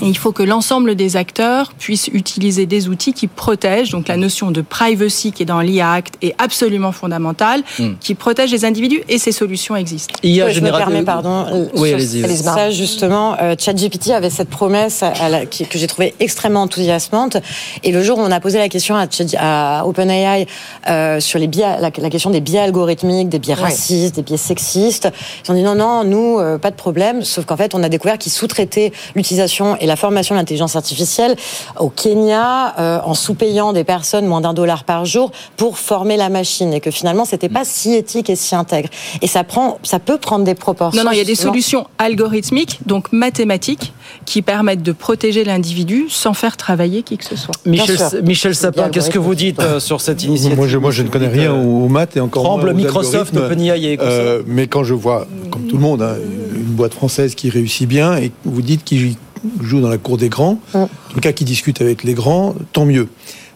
[0.00, 3.90] Et il faut que l'ensemble des acteurs puissent utiliser des outils qui protègent.
[3.90, 7.90] Donc la notion de privacy qui est dans l'IA Act est absolument fondamentale, Mm.
[8.00, 10.14] qui protège les individus et ces solutions existent.
[10.22, 11.44] IA Ouais, je me générative- permets, pardon.
[11.52, 12.24] euh, Oui, sur allez-y.
[12.24, 12.42] Allez-y.
[12.42, 17.36] Ça, justement, euh, ChatGPT avait cette promesse à la- qui- que j'ai trouvée extrêmement enthousiasmante.
[17.84, 20.46] Et le jour où on a posé la question à, OpenAI
[20.88, 23.60] euh, sur les biais, la, la question des biais algorithmiques, des biais Ouais.
[23.62, 25.10] racistes, des biais sexistes,
[25.46, 27.22] ils ont dit non, non, nous, euh, pas de problème.
[27.22, 31.36] Sauf qu'en fait, on a découvert qu'ils sous-traitaient l'utilisation et la formation de l'intelligence artificielle
[31.78, 36.28] au Kenya euh, en sous-payant des personnes moins d'un dollar par jour pour former la
[36.28, 38.88] machine et que finalement, c'était pas si éthique et si intègre.
[39.20, 41.02] Et ça prend, ça peut prendre des proportions.
[41.02, 43.92] Non, non, il y a des solutions algorithmiques, donc mathématiques,
[44.24, 47.54] qui permettent de protéger l'individu sans faire travailler qui que ce soit.
[47.66, 47.98] Michel.
[48.22, 51.08] Michel Sapin, qu'est-ce que vous dites euh, sur cette initiative Moi je, moi, je ne
[51.08, 53.36] connais rien aux, aux maths et encore Tremble, moins aux Microsoft.
[53.36, 53.98] OpenAI.
[54.00, 56.14] Euh, mais quand je vois, comme tout le monde, hein,
[56.54, 59.16] une boîte française qui réussit bien et que vous dites qu'il
[59.62, 62.84] joue dans la cour des grands, en tout cas qui discute avec les grands, tant
[62.84, 63.08] mieux.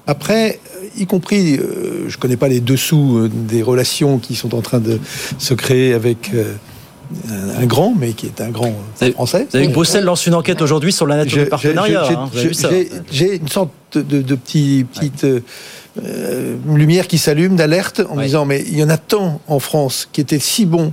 [0.08, 4.34] Après, euh, y compris, euh, je ne connais pas les dessous euh, des relations qui
[4.36, 4.98] sont en train de
[5.38, 6.54] se créer avec euh,
[7.28, 8.72] un, un grand, mais qui est un grand
[9.14, 9.46] français.
[9.50, 12.04] Vous avez vu que Bruxelles lance une enquête aujourd'hui sur l'anatomie J'ai- du partenariat.
[12.08, 12.30] j'ai- hein,
[13.10, 18.44] j'ai- une sorte de, de- petit, petite euh, lumière qui s'allume, d'alerte, en me disant
[18.44, 20.92] mais il y en a tant en France qui étaient si bons,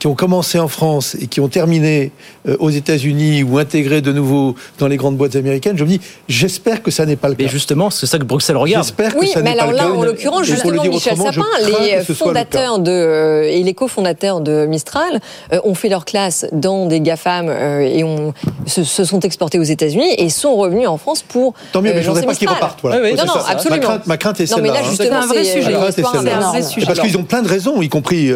[0.00, 2.10] qui ont commencé en France et qui ont terminé
[2.48, 5.76] euh, aux États-Unis ou intégré de nouveau dans les grandes boîtes américaines.
[5.76, 7.44] Je me dis j'espère que ça n'est pas le cas.
[7.44, 8.82] Mais justement, c'est ça que Bruxelles regarde.
[8.84, 9.90] J'espère que Oui, ça mais n'est pas alors le là, cas.
[9.90, 13.62] en l'occurrence, Et pour le justement, dire Michel Sapin, les le fondateurs de, euh, et
[13.62, 15.20] les cofondateurs de Mistral
[15.52, 18.32] euh, ont fait leur classe dans des GAFAM euh, et ont,
[18.66, 21.52] se, se sont exportés aux États-Unis et sont revenus en France pour.
[21.72, 22.78] Tant mieux, mais je voudrais lancer pas qu'ils repartent.
[22.80, 23.02] Voilà.
[23.02, 23.18] Oui, oui.
[23.18, 23.40] Non, non, ça.
[23.42, 23.82] Ma absolument.
[23.82, 24.80] crainte, ma crainte est Non, mais celle-là.
[24.80, 25.62] là, justement, C'est un vrai sujet.
[25.62, 26.86] celle-là.
[26.86, 28.32] Parce qu'ils ont plein de raisons, y compris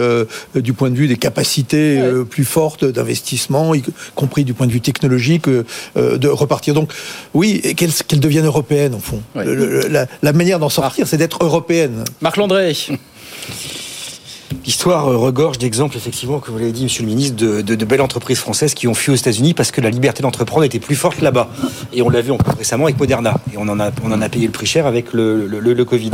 [0.55, 3.83] du point de vue des capacités euh, plus fortes d'investissement, y
[4.15, 5.65] compris du point de vue technologique, euh,
[5.97, 6.75] euh, de repartir.
[6.75, 6.93] Donc,
[7.35, 9.21] oui, et qu'elles qu'elles deviennent européennes, au fond.
[9.35, 9.45] Ouais.
[9.45, 12.05] Le- le- la, la manière d'en sortir, c'est d'être européenne.
[12.21, 12.77] Marc Landré.
[14.65, 17.85] L'histoire euh, regorge d'exemples, effectivement, comme vous l'avez dit, monsieur le ministre, de, de- de
[17.85, 20.95] belles entreprises françaises qui ont fui aux États-Unis parce que la liberté d'entreprendre était plus
[20.97, 21.49] forte là-bas.
[21.93, 23.35] Et on l'a vu encore récemment avec Moderna.
[23.53, 25.73] Et on en a, on en a payé le prix cher avec le, le, le-
[25.75, 26.11] le Covid.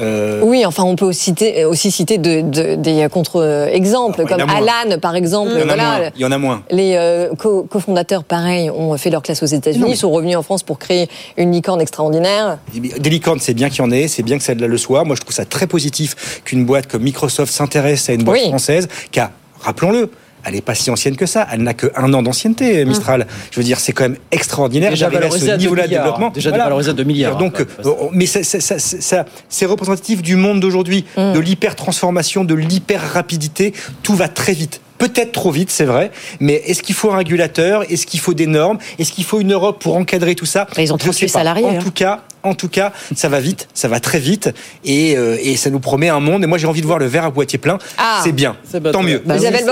[0.00, 4.40] Euh, Oui, enfin, on peut aussi citer, aussi citer de- de- des contre-exemples, comme.
[4.48, 5.50] Alan, par exemple.
[5.54, 6.10] il y en a voilà, moins.
[6.16, 6.62] Il y en a moins.
[6.70, 10.62] Les euh, co- cofondateurs, pareil, ont fait leur classe aux États-Unis, sont revenus en France
[10.62, 12.58] pour créer une licorne extraordinaire.
[12.74, 15.04] Des licornes, c'est bien qu'il y en ait, c'est bien que ça le soit.
[15.04, 18.48] Moi, je trouve ça très positif qu'une boîte comme Microsoft s'intéresse à une boîte Oui.
[18.48, 20.10] française, car, rappelons-le,
[20.44, 21.46] elle n'est pas si ancienne que ça.
[21.52, 23.28] Elle n'a que un an d'ancienneté, Mistral.
[23.52, 25.88] Je veux dire, c'est quand même extraordinaire Déjà d'arriver à valorisé ce à niveau-là de
[25.88, 26.04] milliards.
[26.04, 26.30] développement.
[26.30, 27.36] Déjà dévalorisé à deux milliards.
[27.36, 27.64] Donc, euh,
[28.12, 33.72] mais ça- ça- ça- ça- c'est représentatif du monde d'aujourd'hui, de l'hyper-transformation, de l'hyper-rapidité.
[34.02, 34.80] Tout va très vite.
[34.98, 37.82] Peut-être trop vite, c'est vrai, mais est-ce qu'il faut un régulateur?
[37.90, 38.78] Est-ce qu'il faut des normes?
[39.00, 40.66] Est-ce qu'il faut une Europe pour encadrer tout ça?
[40.78, 41.38] Ils ont Je 38 sais pas.
[41.40, 41.78] salariés, En hein.
[41.82, 44.50] tout cas, en tout cas, ça va vite, ça va très vite,
[44.84, 46.44] et, euh, et ça nous promet un monde.
[46.44, 47.78] Et moi, j'ai envie de voir le verre à moitié plein.
[47.98, 48.20] Ah.
[48.24, 48.56] c'est bien,
[48.92, 49.22] tant mieux.
[49.24, 49.64] Bah, Isabelle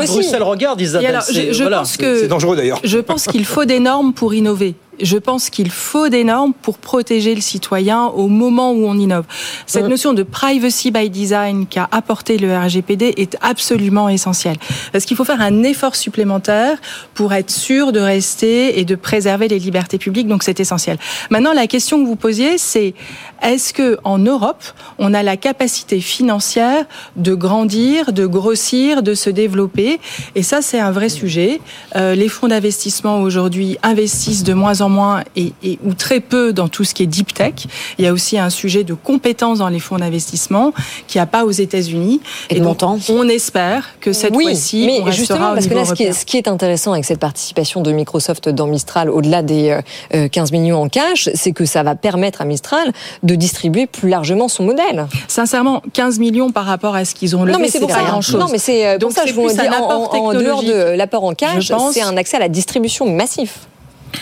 [0.00, 0.12] aussi.
[0.12, 1.06] Bruxelles regarde, Et Isabelle.
[1.08, 2.80] alors, je, c'est- je voilà, pense que C'est dangereux d'ailleurs.
[2.84, 4.74] Je pense qu'il faut des normes pour innover.
[5.00, 9.24] Je pense qu'il faut des normes pour protéger le citoyen au moment où on innove.
[9.66, 14.56] Cette notion de privacy by design qu'a apporté le RGPD est absolument essentielle.
[14.92, 16.78] Parce qu'il faut faire un effort supplémentaire
[17.14, 20.28] pour être sûr de rester et de préserver les libertés publiques.
[20.28, 20.98] Donc c'est essentiel.
[21.30, 22.94] Maintenant, la question que vous posiez, c'est
[23.42, 24.64] est-ce que en Europe,
[24.98, 26.84] on a la capacité financière
[27.16, 30.00] de grandir, de grossir, de se développer?
[30.34, 31.60] Et ça, c'est un vrai sujet.
[31.96, 36.20] Euh, les fonds d'investissement aujourd'hui investissent de moins en en moins et, et, ou très
[36.20, 37.54] peu dans tout ce qui est deep tech.
[37.98, 40.72] Il y a aussi un sujet de compétences dans les fonds d'investissement
[41.06, 42.20] qui a pas aux États-unis.
[42.50, 45.66] Et, et donc, on espère que cette oui, fois-ci, mais on restera justement au parce
[45.66, 46.20] que là, ce qui, est, européen.
[46.20, 49.78] ce qui est intéressant avec cette participation de Microsoft dans Mistral, au-delà des
[50.14, 54.08] euh, 15 millions en cash, c'est que ça va permettre à Mistral de distribuer plus
[54.08, 55.06] largement son modèle.
[55.28, 57.96] Sincèrement, 15 millions par rapport à ce qu'ils ont levé, non, mais c'est pour pas
[57.96, 58.04] ça.
[58.04, 58.40] grand-chose.
[58.40, 61.24] Non, mais c'est euh, pour Donc, ça je vous dis en, en dehors de l'apport
[61.24, 63.68] en cash, c'est un accès à la distribution massif.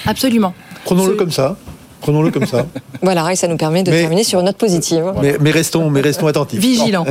[0.06, 0.54] Absolument.
[0.84, 1.56] Prenons-le comme ça.
[2.06, 2.64] Prenons-le comme ça.
[3.02, 5.12] Voilà, et ça nous permet de Mais- terminer sur une note positive.
[5.20, 6.58] Mais, mais restons, mais restons attentifs.
[6.60, 7.04] Vigilant.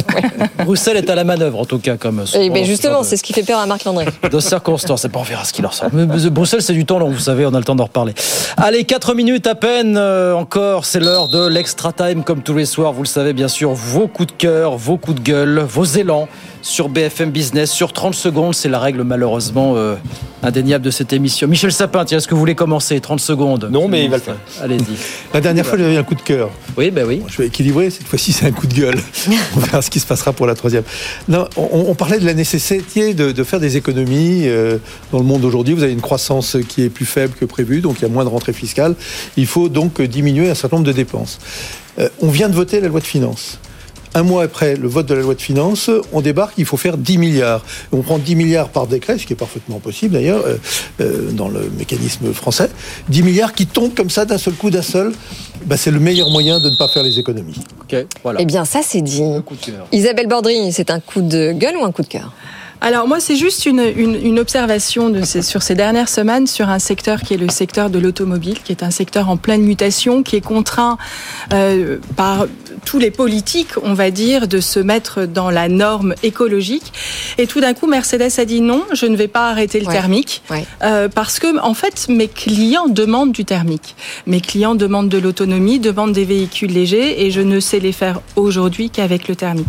[0.66, 2.22] Bruxelles est à la manœuvre, en tout cas, comme.
[2.22, 4.06] Et souvent ben dans justement, c'est ce qui fait peur à Marc Landré.
[4.32, 5.06] de circonstances.
[5.06, 5.90] Et pas on verra ce qu'il en sort.
[5.94, 8.14] Mais Bruxelles, c'est du temps long, vous savez, on a le temps d'en reparler.
[8.58, 10.86] Allez, 4 minutes à peine euh, encore.
[10.86, 12.92] C'est l'heure de l'extra time, comme tous les soirs.
[12.94, 16.28] Vous le savez, bien sûr, vos coups de cœur, vos coups de gueule, vos élans
[16.62, 17.72] sur BFM Business.
[17.72, 19.96] Sur 30 secondes, c'est la règle malheureusement euh,
[20.42, 21.48] indéniable de cette émission.
[21.48, 23.70] Michel Sapin, tiens, est-ce que vous voulez commencer 30 secondes?
[23.72, 24.36] Non, mais il va le faire.
[24.62, 24.85] Allez-y.
[25.34, 26.50] La dernière fois, j'avais un coup de cœur.
[26.78, 27.22] Oui, ben oui.
[27.28, 27.90] Je vais équilibrer.
[27.90, 29.00] Cette fois-ci, c'est un coup de gueule.
[29.56, 30.84] on verra ce qui se passera pour la troisième.
[31.28, 34.78] Non, on, on parlait de la nécessité de, de faire des économies euh,
[35.12, 35.74] dans le monde aujourd'hui.
[35.74, 38.24] Vous avez une croissance qui est plus faible que prévu, donc il y a moins
[38.24, 38.96] de rentrées fiscales.
[39.38, 41.40] Il faut donc diminuer un certain nombre de dépenses.
[42.00, 43.60] Euh, on vient de voter la loi de finances.
[44.16, 46.98] Un mois après le vote de la loi de finances, on débarque, il faut faire
[46.98, 47.66] 10 milliards.
[47.92, 50.56] On prend 10 milliards par décret, ce qui est parfaitement possible d'ailleurs, euh,
[51.02, 52.70] euh, dans le mécanisme français.
[53.10, 55.12] 10 milliards qui tombent comme ça d'un seul coup, d'un seul.
[55.66, 57.60] Bah, c'est le meilleur moyen de ne pas faire les économies.
[57.82, 58.40] Ok, voilà.
[58.42, 59.22] Eh bien, ça, c'est dit.
[59.46, 59.86] Coup de cœur.
[59.92, 62.32] Isabelle Bordry, c'est un coup de gueule ou un coup de cœur?
[62.82, 66.70] Alors moi, c'est juste une, une, une observation de ces, sur ces dernières semaines sur
[66.70, 70.22] un secteur qui est le secteur de l'automobile, qui est un secteur en pleine mutation,
[70.24, 70.98] qui est contraint
[71.54, 72.46] euh, par
[72.84, 76.94] tous les politiques, on va dire, de se mettre dans la norme écologique.
[77.40, 79.94] Et tout d'un coup, Mercedes a dit non, je ne vais pas arrêter le Ouais.
[79.94, 80.66] thermique, Ouais.
[80.84, 83.96] euh, parce que en fait, mes clients demandent du thermique.
[84.28, 88.20] Mes clients demandent de l'autonomie, demandent des véhicules légers, et je ne sais les faire
[88.36, 89.66] aujourd'hui qu'avec le thermique.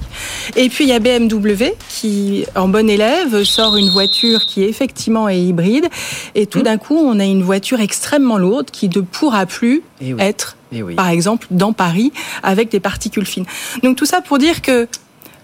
[0.57, 5.29] Et puis il y a BMW qui, en bon élève, sort une voiture qui effectivement
[5.29, 5.87] est hybride.
[6.35, 6.47] Et Mmh.
[6.47, 10.21] tout d'un coup, on a une voiture extrêmement lourde qui ne pourra plus Eh oui.
[10.23, 10.95] être, Eh oui.
[10.95, 13.47] par exemple, dans Paris avec des particules fines.
[13.83, 14.89] Donc tout ça pour dire que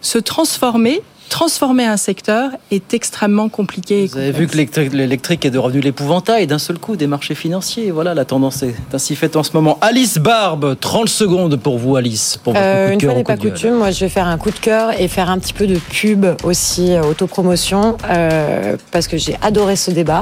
[0.00, 4.06] se transformer, transformer un secteur est extrêmement compliqué.
[4.06, 7.90] Vous avez vu que l'électrique- est devenu l'épouvantail d'un seul coup des marchés financiers.
[7.90, 9.78] Voilà, la tendance est ainsi faite en ce moment.
[9.80, 12.38] Alice Barbe, 30 secondes pour vous, Alice.
[12.44, 14.26] Pour votre Euh, coup de une cœur fois n'est pas coutume, moi je vais faire
[14.26, 18.76] un coup de cœur et faire un petit peu de pub aussi, euh, autopromotion, euh,
[18.90, 20.20] parce que j'ai adoré ce débat.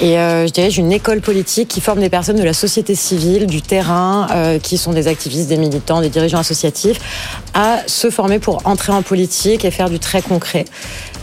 [0.00, 3.46] Et euh, je dirige une école politique qui forme des personnes de la société civile,
[3.46, 7.00] du terrain, euh, qui sont des activistes, des militants, des dirigeants associatifs,
[7.54, 10.33] à se former pour entrer en politique et faire du très concret.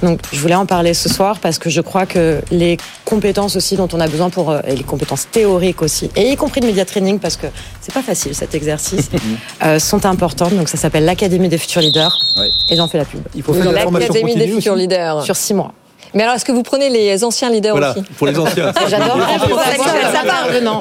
[0.04, 3.76] Donc je voulais en parler ce soir parce que je crois que les compétences aussi
[3.76, 6.68] dont on a besoin pour euh, et les compétences théoriques aussi et y compris le
[6.68, 7.48] media training parce que
[7.82, 9.10] c'est pas facile cet exercice
[9.64, 10.56] euh, sont importantes.
[10.56, 12.16] Donc ça s'appelle l'Académie des futurs leaders
[12.70, 13.22] et j'en fais la pub.
[13.36, 15.24] Il faut faire de la formation L'Académie des futurs leaders.
[15.24, 15.74] Sur six mois.
[16.14, 18.72] Mais alors, est-ce que vous prenez les anciens leaders Voilà, aussi pour les anciens.
[18.90, 19.18] J'adore.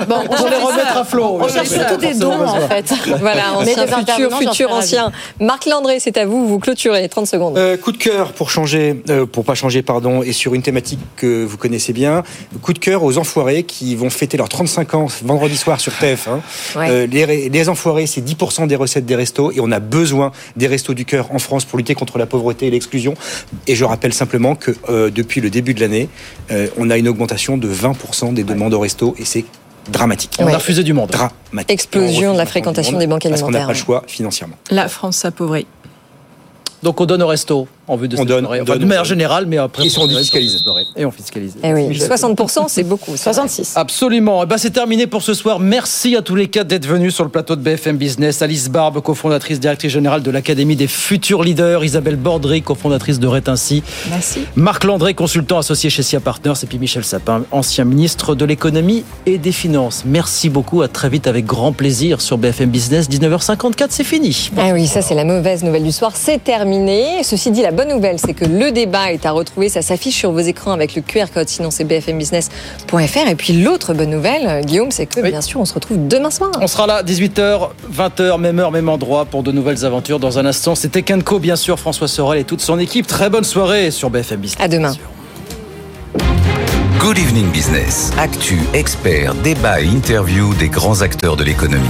[0.07, 1.39] Bon, on Pour les remettre à flot.
[1.41, 2.93] On cherche surtout des dons en fait.
[3.21, 5.13] Voilà, ancien, futur, futur, ancien.
[5.41, 7.59] Marc Landré, c'est à vous, vous clôturez, 30 secondes.
[7.59, 11.01] Euh, coup de cœur pour changer, euh, pour pas changer, pardon, et sur une thématique
[11.17, 12.23] que vous connaissez bien.
[12.63, 16.41] Coup de cœur aux enfoirés qui vont fêter leurs 35 ans vendredi soir sur TF1.
[16.77, 16.91] Ouais.
[16.91, 20.67] Euh, les, les enfoirés, c'est 10% des recettes des restos et on a besoin des
[20.67, 23.15] restos du cœur en France pour lutter contre la pauvreté et l'exclusion.
[23.67, 26.09] Et je rappelle simplement que euh, depuis le début de l'année,
[26.51, 29.45] euh, on a une augmentation de 20% des demandes au resto et c'est
[29.91, 30.37] dramatique.
[30.39, 30.53] On Ouais.
[30.55, 31.11] a refusé du monde.
[31.11, 31.71] Dramatique.
[31.71, 34.57] Explosion On de la fréquentation des banques Parce qu'on n'a alimentaires, pas le choix financièrement.
[34.71, 35.67] La France s'appauvrit.
[36.83, 39.05] Donc on donne au resto en vue de On donne, on Enfin, donne, de manière
[39.05, 39.87] générale, mais après.
[39.87, 40.65] Et on on défiscalise.
[40.97, 41.55] Et on fiscalise.
[41.63, 43.17] Eh oui, 60%, c'est beaucoup.
[43.17, 43.33] ça.
[43.33, 43.73] 66.
[43.77, 44.43] Absolument.
[44.43, 45.59] Eh ben, c'est terminé pour ce soir.
[45.59, 48.43] Merci à tous les quatre d'être venus sur le plateau de BFM Business.
[48.43, 51.85] Alice Barbe, cofondatrice, directrice générale de l'Académie des futurs leaders.
[51.85, 53.83] Isabelle Bordry, cofondatrice de Rétinci.
[54.11, 54.41] Merci.
[54.57, 56.55] Marc Landré, consultant associé chez SIA Partners.
[56.63, 60.03] Et puis Michel Sapin, ancien ministre de l'économie et des finances.
[60.07, 60.83] Merci beaucoup.
[60.83, 63.09] À très vite avec grand plaisir sur BFM Business.
[63.09, 64.51] 19h54, c'est fini.
[64.57, 67.23] Ah oui, ça c'est la mauvaise nouvelle du soir, c'est terminé.
[67.23, 70.33] Ceci dit, la bonne nouvelle, c'est que le débat est à retrouver, ça s'affiche sur
[70.33, 73.29] vos écrans avec le QR code, sinon c'est bfmbusiness.fr.
[73.29, 75.31] Et puis l'autre bonne nouvelle, euh, Guillaume, c'est que Oui.
[75.31, 76.51] bien sûr, on se retrouve demain soir.
[76.61, 80.19] On sera là, 18h, 20h, même heure, même endroit pour de nouvelles aventures.
[80.21, 83.07] Dans un instant, c'était Kenko, bien sûr, François Sorel et toute son équipe.
[83.07, 84.65] Très bonne soirée sur BFM Business.
[84.65, 84.93] À demain.
[87.01, 88.11] Good Evening Business.
[88.19, 91.89] Actu, experts, débat et interview des grands acteurs de l'économie.